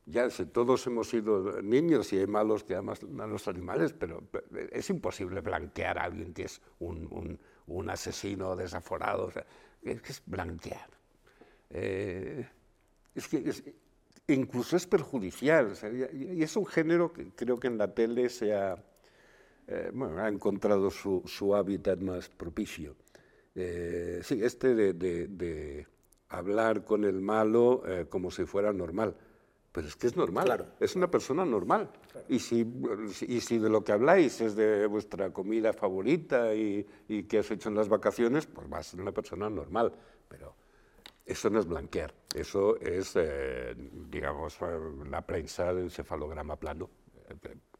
[0.06, 4.22] Ya sé, todos hemos sido niños y hay malos que aman a los animales, pero
[4.72, 7.40] es imposible blanquear a alguien que es un,
[7.90, 9.32] asesino desaforado.
[9.82, 10.90] es que es blanquear.
[11.70, 12.46] Eh,
[13.16, 13.76] es que
[14.28, 15.74] incluso es perjudicial.
[16.12, 18.76] y, es un género que creo que en la tele se ha,
[19.68, 22.98] eh, ha encontrado su, hábitat más propicio.
[23.56, 25.88] Eh, sí, este de,
[26.28, 29.16] hablar con el malo como si fuera normal.
[29.74, 31.90] Pero es que es normal, es una persona normal.
[32.30, 32.66] Y, si,
[33.28, 37.50] y si de lo que habláis es de vuestra comida favorita y, y qué has
[37.50, 39.92] hecho en las vacaciones, pues vas a ser una persona normal.
[40.30, 40.56] Pero
[41.26, 43.74] eso no es blanquear, eso es, eh,
[44.10, 44.60] digamos,
[45.10, 46.90] la prensa del encefalograma plano.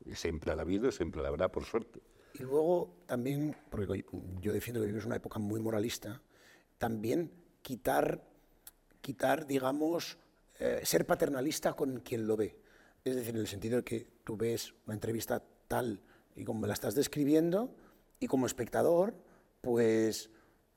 [0.06, 2.02] Y siempre ha habido y siempre la habrá, por suerte.
[2.34, 4.04] Y luego también, porque
[4.42, 6.22] yo defiendo que vivimos una época muy moralista,
[6.80, 8.24] también quitar,
[9.02, 10.18] quitar digamos,
[10.60, 12.58] eh, ser paternalista con quien lo ve.
[13.04, 16.02] Es decir, en el sentido de que tú ves una entrevista tal
[16.36, 17.76] y como la estás describiendo,
[18.24, 19.14] y como espectador,
[19.60, 20.30] pues,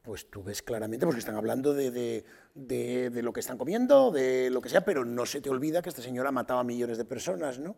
[0.02, 4.50] pues tú ves claramente, porque están hablando de, de, de, lo que están comiendo, de
[4.50, 7.04] lo que sea, pero no se te olvida que esta señora mataba a millones de
[7.04, 7.76] personas, ¿no?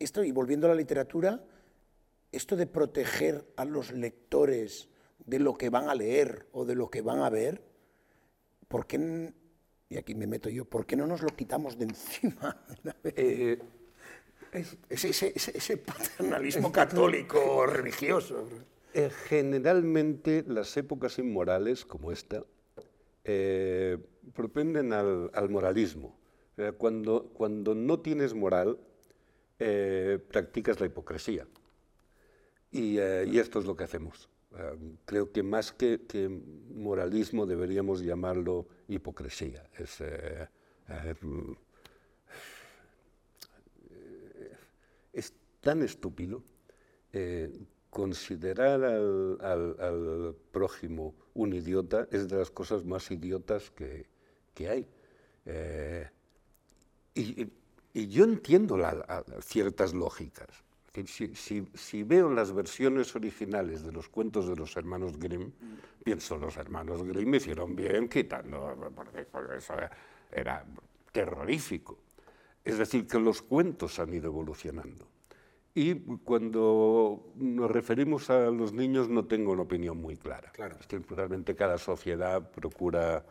[0.00, 1.44] Esto, y volviendo a la literatura,
[2.32, 4.88] esto de proteger a los lectores
[5.24, 7.62] de lo que van a leer o de lo que van a ver,
[8.66, 9.32] ¿por qué
[9.90, 12.56] y aquí me meto yo, ¿por qué no nos lo quitamos de encima?
[14.50, 18.48] Eh, ese, paternalismo católico religioso.
[18.94, 22.44] Eh, generalmente las épocas inmorales como esta
[23.24, 23.98] eh,
[24.34, 26.18] propenden al, moralismo.
[26.78, 28.78] cuando, cuando no tienes moral,
[30.28, 31.46] practicas la hipocresía.
[32.70, 34.30] Y, y, esto es lo que hacemos.
[35.04, 36.40] creo que más que, que
[36.78, 39.68] moralismo deberíamos llamarlo hipocresía.
[39.78, 40.48] Es, eh,
[40.88, 41.14] eh,
[45.12, 46.42] es tan estúpido
[47.12, 47.50] eh,
[47.90, 54.06] considerar al, prójimo un idiota es de las cosas más idiotas que,
[54.68, 54.86] hay.
[57.14, 57.48] y,
[57.94, 58.76] y yo entiendo
[59.40, 60.67] ciertas lógicas.
[61.06, 65.50] Si, si, veo las versiones originales de los cuentos de los hermanos Grimm,
[66.02, 69.26] pienso, los hermanos Grimm hicieron bien quitando, porque
[69.56, 69.74] eso
[70.32, 70.64] era
[71.12, 71.98] terrorífico.
[72.64, 75.08] Es decir, que los cuentos han ido evolucionando.
[75.74, 75.94] Y
[76.24, 80.50] cuando nos referimos a los niños no tengo una opinión muy clara.
[80.52, 80.76] Claro.
[80.80, 83.24] Es que realmente cada sociedad procura,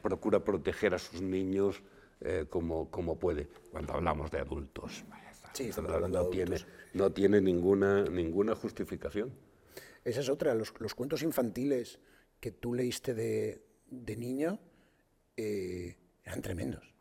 [0.00, 1.82] procura proteger a sus niños
[2.20, 3.48] eh, como, como puede.
[3.70, 5.04] Cuando hablamos de adultos,
[5.52, 6.56] sí, no, no tiene,
[6.94, 9.32] no tiene ninguna, ninguna justificación.
[10.04, 11.98] Esa es otra, los, los cuentos infantiles
[12.40, 14.58] que tú leíste de, de niño
[15.36, 16.94] eh, eran tremendos.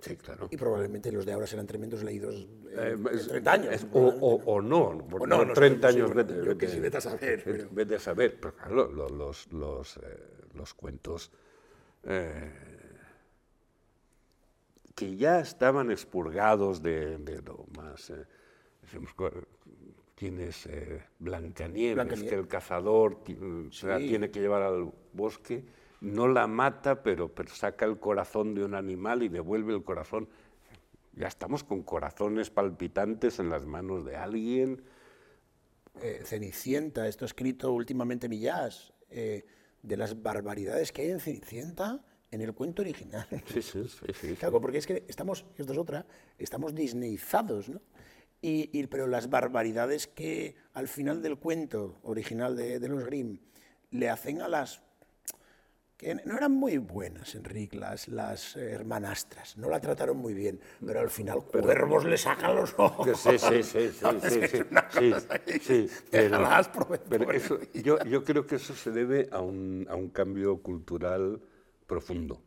[0.00, 0.48] Sí, claro.
[0.50, 2.96] Y probablemente los de ahora serán tremendos leídos eh,
[3.28, 3.86] 30 eh, años.
[3.92, 7.42] o, o, no, o no, 30 años, vete, vete, a saber.
[7.42, 7.68] Pero...
[7.70, 10.00] Vete a saber, pero claro, los, los,
[10.52, 11.32] los cuentos
[14.94, 18.10] que ya estaban expurgados de, lo más...
[18.10, 18.24] Eh,
[20.14, 25.64] tienes eh, Blancanieves, que el cazador tiene que llevar al bosque,
[26.00, 30.28] no la mata, pero, pero saca el corazón de un animal y devuelve el corazón.
[31.14, 34.84] Ya estamos con corazones palpitantes en las manos de alguien.
[36.02, 42.04] Eh, Cenicienta, esto escrito últimamente Millás, de las barbaridades que hay en Cenicienta
[42.34, 43.26] en el cuento original.
[43.46, 43.86] Sí, sí,
[44.20, 44.34] sí.
[44.34, 46.04] Claro, porque es que estamos, esto es otra,
[46.38, 47.80] estamos disneyizados, ¿no?
[48.46, 53.38] Y, pero las barbaridades que al final del cuento original de, de, los Grimm
[53.90, 54.82] le hacen a las...
[55.96, 61.00] que no eran muy buenas, Enrique, las, las hermanastras, no la trataron muy bien, pero
[61.00, 63.18] al final pero, cuervos le sacan los ojos.
[63.18, 64.62] Sí, sí, sí, sí, sí,
[65.58, 69.94] sí, sí, pero, pero eso, yo, yo creo que eso se debe a un, a
[69.94, 71.40] un cambio cultural
[71.86, 72.42] profundo.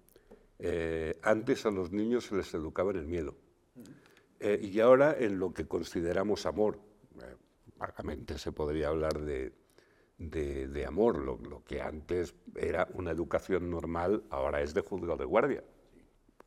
[0.59, 3.35] Eh, antes a los niños se les educaba en el miedo.
[4.39, 6.79] Eh, y ahora en lo que consideramos amor.
[7.21, 7.35] Eh,
[7.77, 9.53] vagamente se podría hablar de,
[10.17, 11.19] de, amor.
[11.19, 15.63] Lo, lo, que antes era una educación normal, ahora es de juzgado de guardia.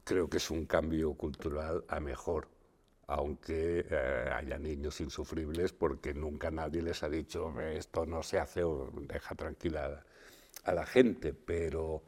[0.05, 2.49] Creo que es un cambio cultural a mejor,
[3.07, 3.87] aunque
[4.35, 9.35] haya niños insufribles porque nunca nadie les ha dicho esto no se hace o deja
[9.35, 10.05] tranquila
[10.65, 12.03] a la gente, pero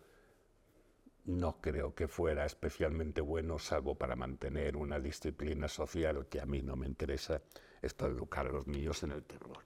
[1.25, 6.62] no creo que fuera especialmente bueno, salvo para mantener una disciplina social que a mí
[6.62, 7.43] no me interesa,
[7.81, 9.59] esto de educar a los niños en el terror.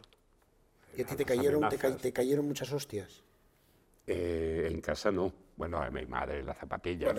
[0.97, 3.23] ¿Y a ti te cayeron, te, cayeron muchas hostias?
[4.07, 5.33] Eh, en casa no.
[5.57, 7.15] Bueno, a mi madre la zapatilla,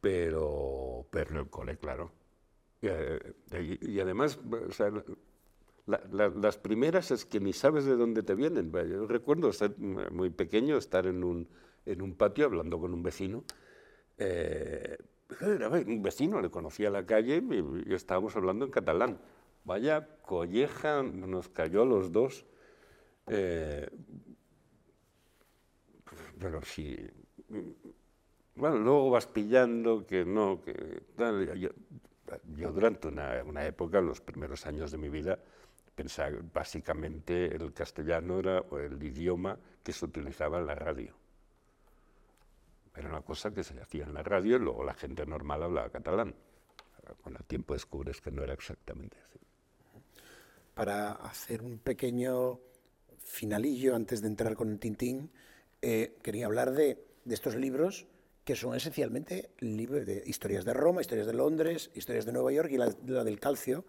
[0.00, 2.12] pero, pero en el cole, claro.
[2.80, 4.38] Y, eh, además,
[5.86, 8.72] las primeras es que ni sabes de dónde te vienen.
[8.72, 11.48] Yo recuerdo ser muy pequeño, estar en un
[11.86, 13.44] en un patio hablando con un vecino.
[14.18, 14.96] Eh,
[15.86, 19.18] un vecino, le conocía la calle y, estábamos hablando en catalán.
[19.64, 22.44] Vaya colleja nos cayó a los dos.
[23.28, 23.88] Eh,
[26.38, 26.98] pero sí.
[28.54, 31.58] Bueno, luego vas pillando que no, que tal.
[31.58, 31.70] Yo,
[32.56, 35.38] yo durante una, una, época, los primeros años de mi vida,
[35.94, 41.14] pensaba básicamente el castellano era el idioma que se utilizaba en la radio.
[42.94, 45.90] Era una cosa que se hacía en la radio y luego la gente normal hablaba
[45.90, 46.34] catalán.
[47.22, 49.38] Con el tiempo descubres que no era exactamente así.
[50.74, 52.60] Para hacer un pequeño
[53.18, 55.30] finalillo antes de entrar con el Tintín,
[55.80, 58.06] eh, quería hablar de, de, estos libros
[58.44, 62.70] que son esencialmente libros de historias de Roma, historias de Londres, historias de Nueva York
[62.70, 63.84] y la, la del calcio,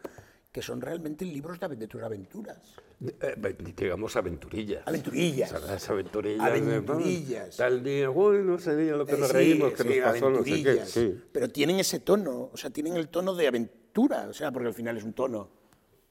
[0.54, 2.76] que son realmente libros de tus aventuras.
[3.02, 4.88] Eh, digamos aventurillas.
[4.88, 5.52] Aventurillas.
[5.52, 6.46] las aventurillas.
[6.46, 7.58] Aventurillas.
[7.58, 10.64] tal día, uy, no sé lo que nos eh, reímos, que nos pasó, no sé
[10.64, 10.86] qué.
[10.86, 11.22] Sí.
[11.32, 14.76] Pero tienen ese tono, o sea, tienen el tono de aventura, o sea, porque al
[14.76, 15.50] final es un tono.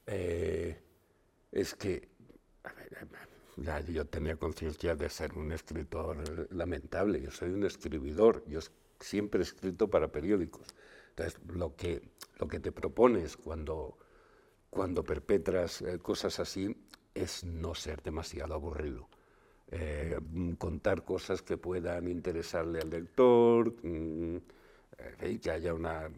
[0.05, 0.77] Eh,
[1.49, 2.09] es que
[3.55, 8.59] ya yo tenía conciencia de ser un escritor lamentable, yo soy un escribidor, yo
[8.99, 10.67] siempre he escrito para periódicos.
[11.11, 13.99] Entonces, lo que, lo que te propones cuando
[14.73, 16.75] cuando perpetras eh, cosas así
[17.13, 19.07] es no ser demasiado aburrido.
[19.69, 20.19] Eh,
[20.57, 24.37] contar cosas que puedan interesarle al lector, mm,
[25.21, 26.09] eh, que haya una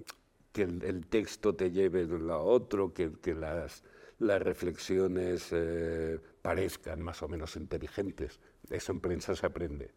[0.51, 3.83] que el, texto te lleve de un lado a otro, que, que las,
[4.19, 5.53] las reflexiones
[6.41, 8.39] parezcan más o menos inteligentes.
[8.69, 9.91] Eso en prensa se aprende.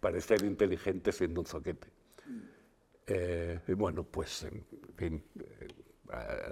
[0.00, 1.88] parecer inteligente siendo un zoquete.
[3.68, 4.64] y bueno, pues, en
[4.96, 5.22] fin,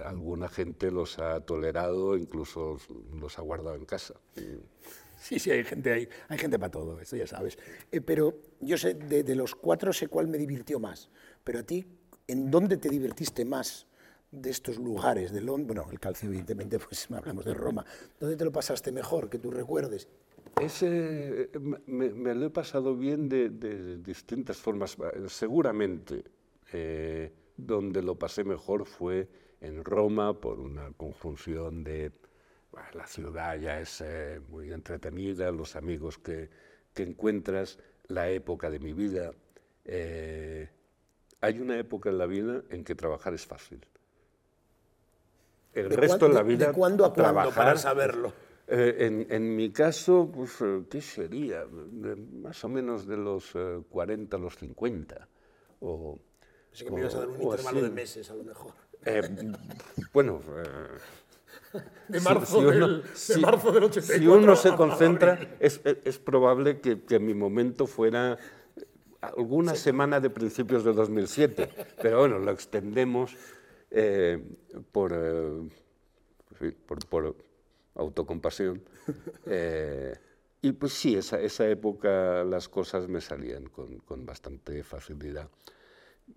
[0.04, 2.78] alguna gente los ha tolerado, incluso
[3.18, 4.14] los ha guardado en casa.
[5.20, 7.56] Sí, sí, hay gente, hay, hay gente para todo, eso ya sabes.
[7.92, 11.10] Eh, pero yo sé, de, los cuatro sé cuál me divirtió más.
[11.44, 11.86] Pero a ti,
[12.32, 13.86] ¿En dónde te divertiste más
[14.30, 15.66] de estos lugares de Londres?
[15.66, 17.84] Bueno, el calcio, evidentemente, pues hablamos de Roma.
[18.18, 20.08] ¿Dónde te lo pasaste mejor, que tú recuerdes?
[20.60, 21.50] Ese,
[21.86, 24.96] me, lo he pasado bien de, distintas formas.
[25.28, 26.24] Seguramente
[26.72, 29.28] eh, donde lo pasé mejor fue
[29.60, 32.12] en Roma por una conjunción de...
[32.94, 36.50] la ciudad ya es eh, muy entretenida, los amigos que,
[36.94, 37.78] que, encuentras,
[38.08, 39.32] la época de mi vida.
[39.84, 40.68] Eh,
[41.40, 43.84] hay una época en la vida en que trabajar es fácil.
[45.72, 46.68] El resto de la vida...
[46.68, 48.32] ¿De cuándo a cuándo para saberlo?
[48.66, 51.66] Eh, en, mi caso, pues, ¿qué sería?
[51.66, 53.52] más o menos de los
[53.90, 55.28] 40 a los 50.
[55.80, 56.18] O,
[56.72, 58.72] Así que me ibas a dar un intervalo de meses, a lo mejor.
[60.12, 60.40] bueno...
[62.08, 64.18] de marzo, del, de marzo del 84.
[64.18, 68.38] Si uno se concentra, es, es probable que, que mi momento fuera
[69.22, 71.70] alguna semana de principios de 2007,
[72.02, 73.36] pero bueno, lo extendemos
[73.90, 74.42] eh,
[74.90, 77.36] por, eh, por, por,
[77.94, 78.82] autocompasión.
[79.46, 80.14] Eh,
[80.60, 85.48] y pues sí, esa, esa, época las cosas me salían con, con, bastante facilidad.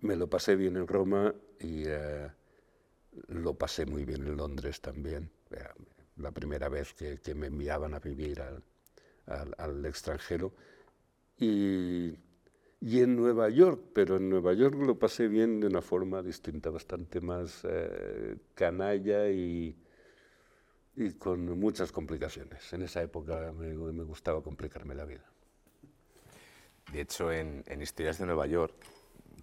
[0.00, 1.84] Me lo pasé bien en Roma y
[3.28, 5.30] lo pasé muy bien en Londres también.
[6.16, 8.62] La primera vez que, me enviaban a vivir al,
[9.26, 10.52] al, al extranjero.
[11.38, 12.16] Y
[12.80, 16.70] y en Nueva York, pero en Nueva York lo pasé bien de una forma distinta,
[16.70, 19.76] bastante más eh, canalla y,
[20.94, 22.72] y, con muchas complicaciones.
[22.72, 25.24] En esa época me, me, gustaba complicarme la vida.
[26.92, 28.74] De hecho, en, en Historias de Nueva York,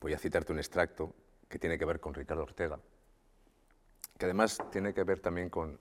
[0.04, 1.16] voy a citarte un extracto
[1.48, 2.78] que tiene que ver con Ricardo Ortega,
[4.18, 5.80] que además tiene que ver también con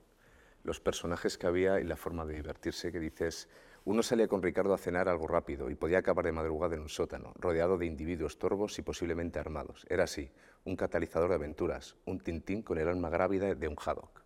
[0.63, 3.49] los personajes que había y la forma de divertirse, que dices,
[3.83, 6.89] uno salía con Ricardo a cenar algo rápido y podía acabar de madrugada en un
[6.89, 9.85] sótano, rodeado de individuos torvos y posiblemente armados.
[9.89, 10.31] Era así,
[10.63, 14.23] un catalizador de aventuras, un tintín con el alma grávida de un haddock.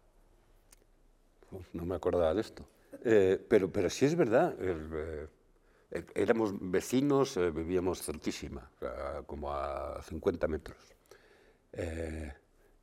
[1.74, 2.68] no me acordaba de esto.
[3.04, 4.56] Eh, pero, pero sí es verdad.
[4.60, 5.28] Eh,
[6.16, 8.70] éramos vecinos, eh, vivíamos cerquísima,
[9.26, 10.78] como a 50 metros.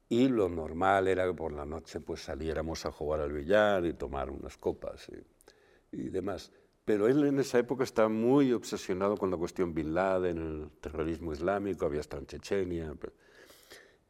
[0.09, 3.94] y lo normal era que por la noche pues saliéramos a jugar al billar y
[3.94, 6.52] tomar unas copas y, y demás.
[6.84, 11.32] Pero él en esa época estaba muy obsesionado con la cuestión Bin Laden, el terrorismo
[11.32, 12.94] islámico, había estado en Chechenia.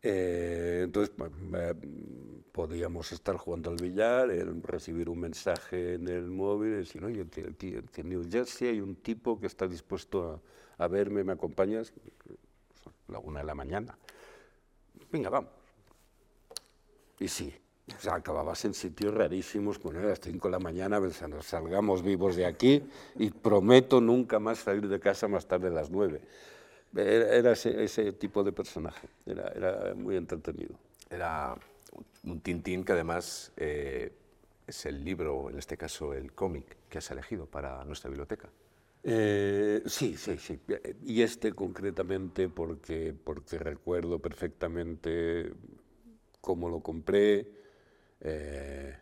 [0.07, 1.15] Eh, entonces
[2.53, 4.29] podíamos estar jugando al billar,
[4.63, 9.41] recibir un mensaje en el móvil y decir, oye, en New Jersey hay un tipo
[9.41, 10.43] que está dispuesto
[10.77, 11.95] a, verme, ¿me acompañas?
[13.09, 13.97] La una de la mañana.
[15.11, 15.51] Venga, vamos.
[17.19, 17.55] Y sí,
[18.11, 22.45] acababas en sitios rarísimos, con a las 5 de la mañana pensando, salgamos vivos de
[22.45, 22.83] aquí
[23.17, 26.21] y prometo nunca más salir de casa más tarde de las 9.
[26.97, 30.75] Era, ese, tipo de personaje, era, era, muy entretenido.
[31.11, 31.57] Era
[32.25, 34.13] un Tintín que además eh,
[34.67, 38.49] es el libro, en este caso el cómic, que has elegido para nuestra biblioteca.
[39.03, 40.59] Eh, sí, sí, sí.
[41.05, 45.53] Y este concretamente porque, porque recuerdo perfectamente
[46.41, 47.49] cómo lo compré,
[48.21, 48.97] eh,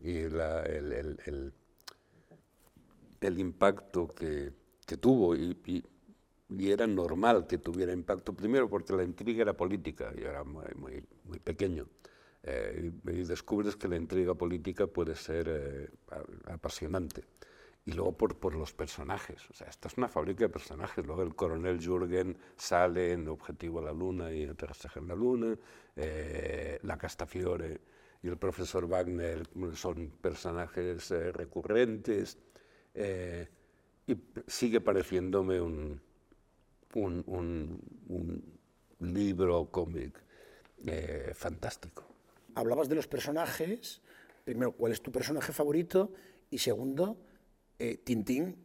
[0.00, 1.52] y el,
[3.20, 4.52] el, impacto que,
[4.86, 5.34] que tuvo.
[5.34, 5.82] Y, y,
[6.60, 11.04] era normal que tuviera impacto, primero porque la intriga era política, y era muy, muy,
[11.24, 11.86] muy pequeño.
[12.42, 15.88] Eh, y, descubres que la intriga política puede ser eh,
[16.46, 17.24] apasionante.
[17.84, 19.48] Y luego por, por, los personajes.
[19.50, 21.04] O sea, esta es una fábrica de personajes.
[21.04, 25.56] Luego el coronel Jürgen sale en Objetivo a la Luna y aterrizaje en la Luna.
[26.82, 27.80] la Castafiore
[28.22, 29.42] y el profesor Wagner
[29.74, 32.38] son personajes eh, recurrentes
[32.94, 33.48] eh,
[34.06, 36.00] y sigue pareciéndome un,
[36.94, 37.80] un,
[39.00, 40.22] libro cómic
[40.86, 42.04] eh, fantástico.
[42.54, 44.00] Hablabas de los personajes,
[44.44, 46.12] primero, ¿cuál es tu personaje favorito?
[46.50, 47.18] Y segundo,
[48.04, 48.56] Tintín,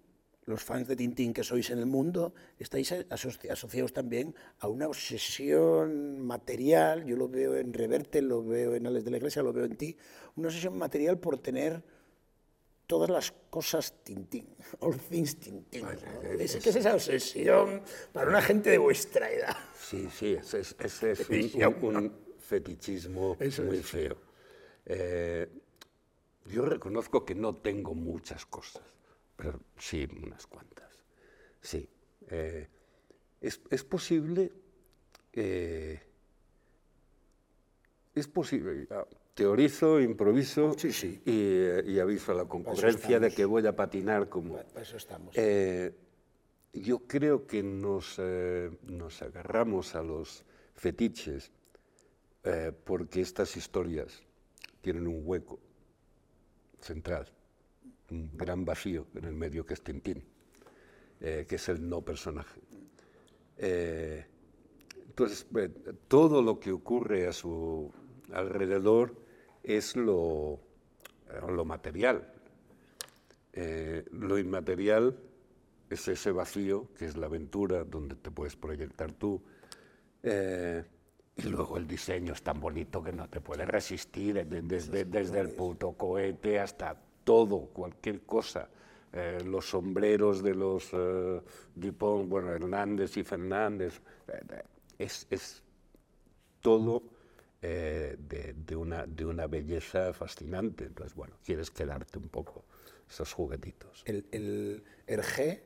[0.47, 6.19] los fans de Tintín que sois en el mundo, estáis asociados también a una obsesión
[6.21, 9.65] material, yo lo veo en Reverte, lo veo en Alex de la Iglesia, lo veo
[9.65, 9.97] en ti,
[10.38, 11.84] una obsesión material por tener
[12.88, 14.47] todas las cosas Tintín,
[14.79, 15.85] all things Tintín.
[16.39, 17.81] es, ¿Qué es esa obsesión
[18.11, 19.57] para una gente de vuestra edad?
[19.79, 20.75] Sí, sí, ese es,
[21.81, 24.17] un, fetichismo muy feo.
[24.85, 25.47] Eh,
[26.45, 28.81] yo reconozco que no tengo muchas cosas
[29.38, 30.91] pero sí, unas cuantas.
[31.61, 31.88] Sí.
[32.29, 32.67] Eh,
[33.39, 34.51] es, es, posible,
[35.31, 36.01] eh,
[38.15, 38.88] es posible,
[39.38, 41.21] teorizo, improviso sí, sí.
[41.23, 44.57] Y, y, aviso a la concurrencia de que voy a patinar como...
[44.57, 45.33] Para eso estamos.
[45.38, 45.93] Eh,
[46.73, 48.19] yo creo que nos,
[48.88, 50.43] nos agarramos a los
[50.77, 51.51] fetiches,
[52.43, 54.23] eh, porque estas historias
[54.81, 55.59] tienen un hueco
[56.79, 57.27] central,
[58.11, 60.23] un gran vacío en el medio que es Tintín,
[61.19, 62.61] eh, que es el no personaje.
[63.57, 64.25] Eh,
[65.07, 65.47] entonces,
[66.07, 67.91] todo lo que ocurre a su
[68.31, 69.15] alrededor
[69.68, 70.59] es lo,
[71.49, 72.34] lo material.
[74.11, 75.18] lo inmaterial
[75.89, 79.41] es ese vacío que es la aventura donde te puedes proyectar tú.
[80.24, 80.84] Eh,
[81.38, 85.49] y luego el diseño es tan bonito que no te puede resistir, desde, desde el
[85.49, 88.70] puto cohete hasta todo, cualquier cosa.
[89.13, 91.41] Eh, los sombreros de los eh,
[91.76, 94.01] Dupont, bueno, Hernández y Fernández,
[94.97, 95.63] es, es,
[96.59, 97.03] todo
[97.62, 100.86] de, de, una, de una belleza fascinante.
[100.86, 102.66] Entonces, bueno, quieres quedarte un poco
[103.10, 104.03] esos juguetitos.
[104.05, 105.64] El, el Hergé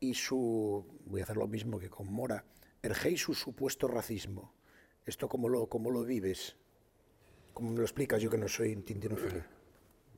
[0.00, 2.44] y su, voy a hacer lo mismo que con Mora,
[2.82, 4.52] Hergé y su supuesto racismo.
[5.04, 6.56] ¿Esto cómo lo, cómo lo vives?
[7.54, 9.42] ¿Cómo me lo explicas yo que no soy tintinófilo?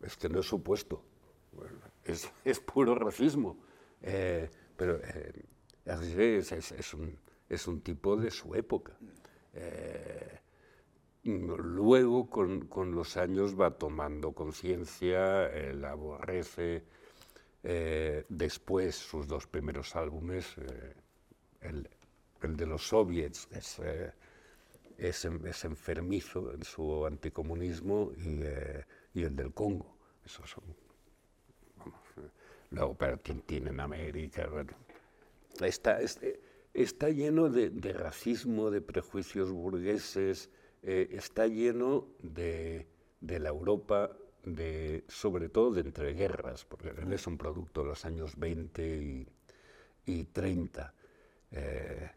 [0.03, 1.03] Es que no es supuesto,
[2.05, 3.57] es, es puro racismo.
[4.03, 5.33] Eh, pero eh,
[5.85, 7.19] es, es, un,
[7.49, 8.97] es, un, tipo de su época.
[9.55, 10.39] Eh,
[11.25, 16.85] luego, con, con, los años, va tomando conciencia, la aborrece,
[17.63, 20.95] eh, después, sus dos primeros álbumes, eh,
[21.61, 24.13] el, de los soviets, es, eh,
[24.97, 25.25] es,
[25.65, 29.95] enfermizo en su anticomunismo y, el del Congo.
[30.25, 30.65] Esos son,
[31.77, 32.01] vamos,
[32.71, 34.49] luego, pero Tintín en América,
[35.61, 35.99] está,
[36.73, 40.49] está, lleno de, racismo, de prejuicios burgueses,
[40.83, 42.87] está lleno de,
[43.21, 44.11] la Europa
[44.45, 49.27] de, sobre todo de entreguerras, porque él es un producto de los años 20
[50.07, 50.95] y, 30.
[51.53, 52.11] Eh,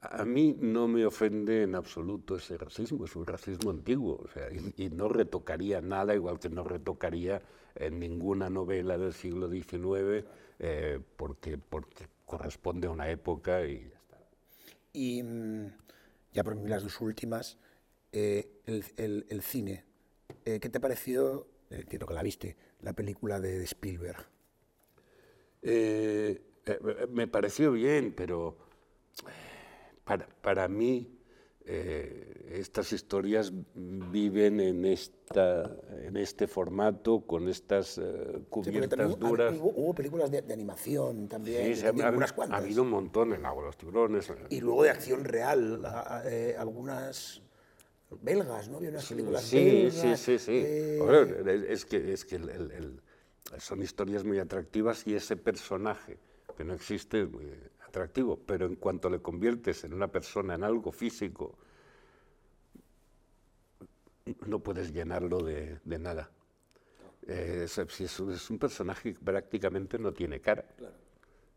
[0.00, 4.48] a mí no me ofende en absoluto ese racismo, es un racismo antiguo, o sea,
[4.76, 7.42] y, no retocaría nada, igual que no retocaría
[7.74, 10.24] en ninguna novela del siglo XIX,
[10.58, 13.90] eh, porque, porque corresponde a una época y.
[14.94, 15.72] Y mm,
[16.32, 17.58] ya por mí las dos últimas,
[18.12, 19.84] eh, el, cine.
[20.46, 24.24] Eh, ¿Qué te pareció, eh, entiendo que la viste, la película de, Spielberg?
[27.10, 28.56] me pareció bien, pero
[30.04, 31.13] para, para mí
[31.64, 35.70] estas historias viven en, esta,
[36.02, 38.00] en este formato, con estas
[38.50, 39.54] cubiertas duras.
[39.58, 44.30] Hubo, películas de, animación también, sí, ha, habido un montón, en Agua de los Tiburones.
[44.50, 45.82] Y luego de acción real,
[46.58, 47.42] algunas
[48.22, 48.78] belgas, ¿no?
[48.78, 50.52] Había unas películas sí, Sí, sí, sí.
[50.52, 52.38] Eh, es que, es que
[53.58, 56.18] son historias muy atractivas y ese personaje,
[56.56, 57.46] que no existe, muy
[57.94, 61.56] atractivo, pero en cuanto le conviertes en una persona, en algo físico,
[64.46, 66.28] no puedes llenarlo de, nada.
[67.22, 70.64] es, es, un personaje que prácticamente no tiene cara.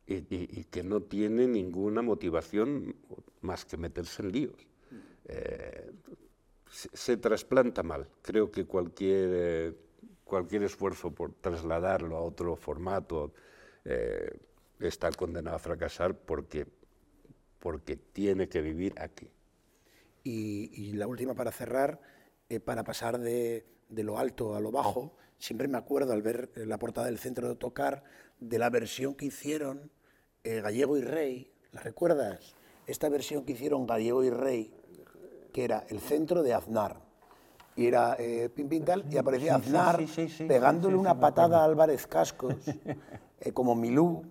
[0.06, 2.96] Y, que no tiene ninguna motivación
[3.42, 4.68] más que meterse en líos.
[5.26, 5.92] Eh,
[6.70, 8.08] se, trasplanta mal.
[8.22, 9.74] Creo que cualquier, eh,
[10.24, 13.34] cualquier esfuerzo por trasladarlo a otro formato
[13.84, 14.32] eh,
[14.80, 16.68] está condenado a fracasar porque,
[17.60, 19.30] porque tiene que vivir aquí.
[20.24, 22.02] Y, la última para cerrar,
[22.50, 26.52] eh, para pasar de, de, lo alto a lo bajo, siempre me acuerdo al ver
[26.56, 28.04] la portada del centro de tocar
[28.40, 29.90] de la versión que hicieron
[30.44, 31.52] Gallego y Rey.
[31.72, 32.56] ¿La recuerdas?
[32.88, 34.74] Esta versión que hicieron Gallego y Rey
[35.58, 36.98] que era el centro de Aznar.
[37.76, 38.70] Y era eh, pim,
[39.10, 40.00] y aparecía Aznar
[40.48, 42.54] pegándole una patada a Álvarez Cascos,
[43.40, 44.24] eh, como Milú.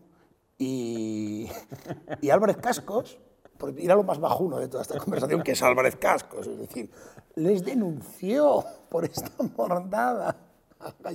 [0.59, 1.48] Y,
[2.20, 3.18] y Álvarez Cascos,
[3.59, 6.90] porque era lo más bajuno de toda esta conversación, que es Álvarez Cascos, es decir,
[7.34, 10.36] les denunció por esta mordada.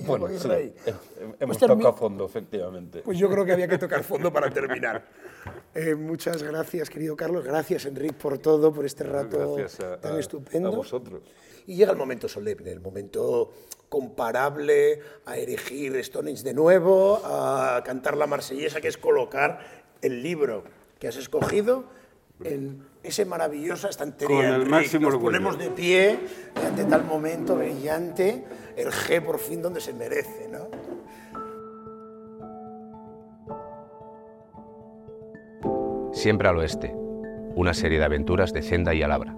[0.06, 0.48] Bueno, sí,
[1.38, 3.00] hemos pues tocado fondo, efectivamente.
[3.02, 5.04] Pues yo creo que había que tocar fondo para terminar.
[5.74, 7.44] Eh, muchas gracias, querido Carlos.
[7.44, 9.56] Gracias, Enrique, por todo, por este rato
[10.00, 10.68] tan estupendo.
[10.68, 11.22] A vosotros.
[11.66, 13.52] Y llega el momento solemne, el momento
[13.88, 19.60] comparable a erigir Stonehenge de nuevo, a cantar la marsellesa, que es colocar
[20.00, 20.64] el libro
[20.98, 21.84] que has escogido
[22.42, 24.36] en ese maravillosa estantería.
[24.36, 26.18] Con el máximo Nos ponemos de pie
[26.66, 28.44] ante tal momento brillante,
[28.76, 30.68] el G por fin donde se merece, ¿no?
[36.12, 36.94] Siempre al oeste,
[37.54, 39.34] una serie de aventuras de Zenda y Alabra.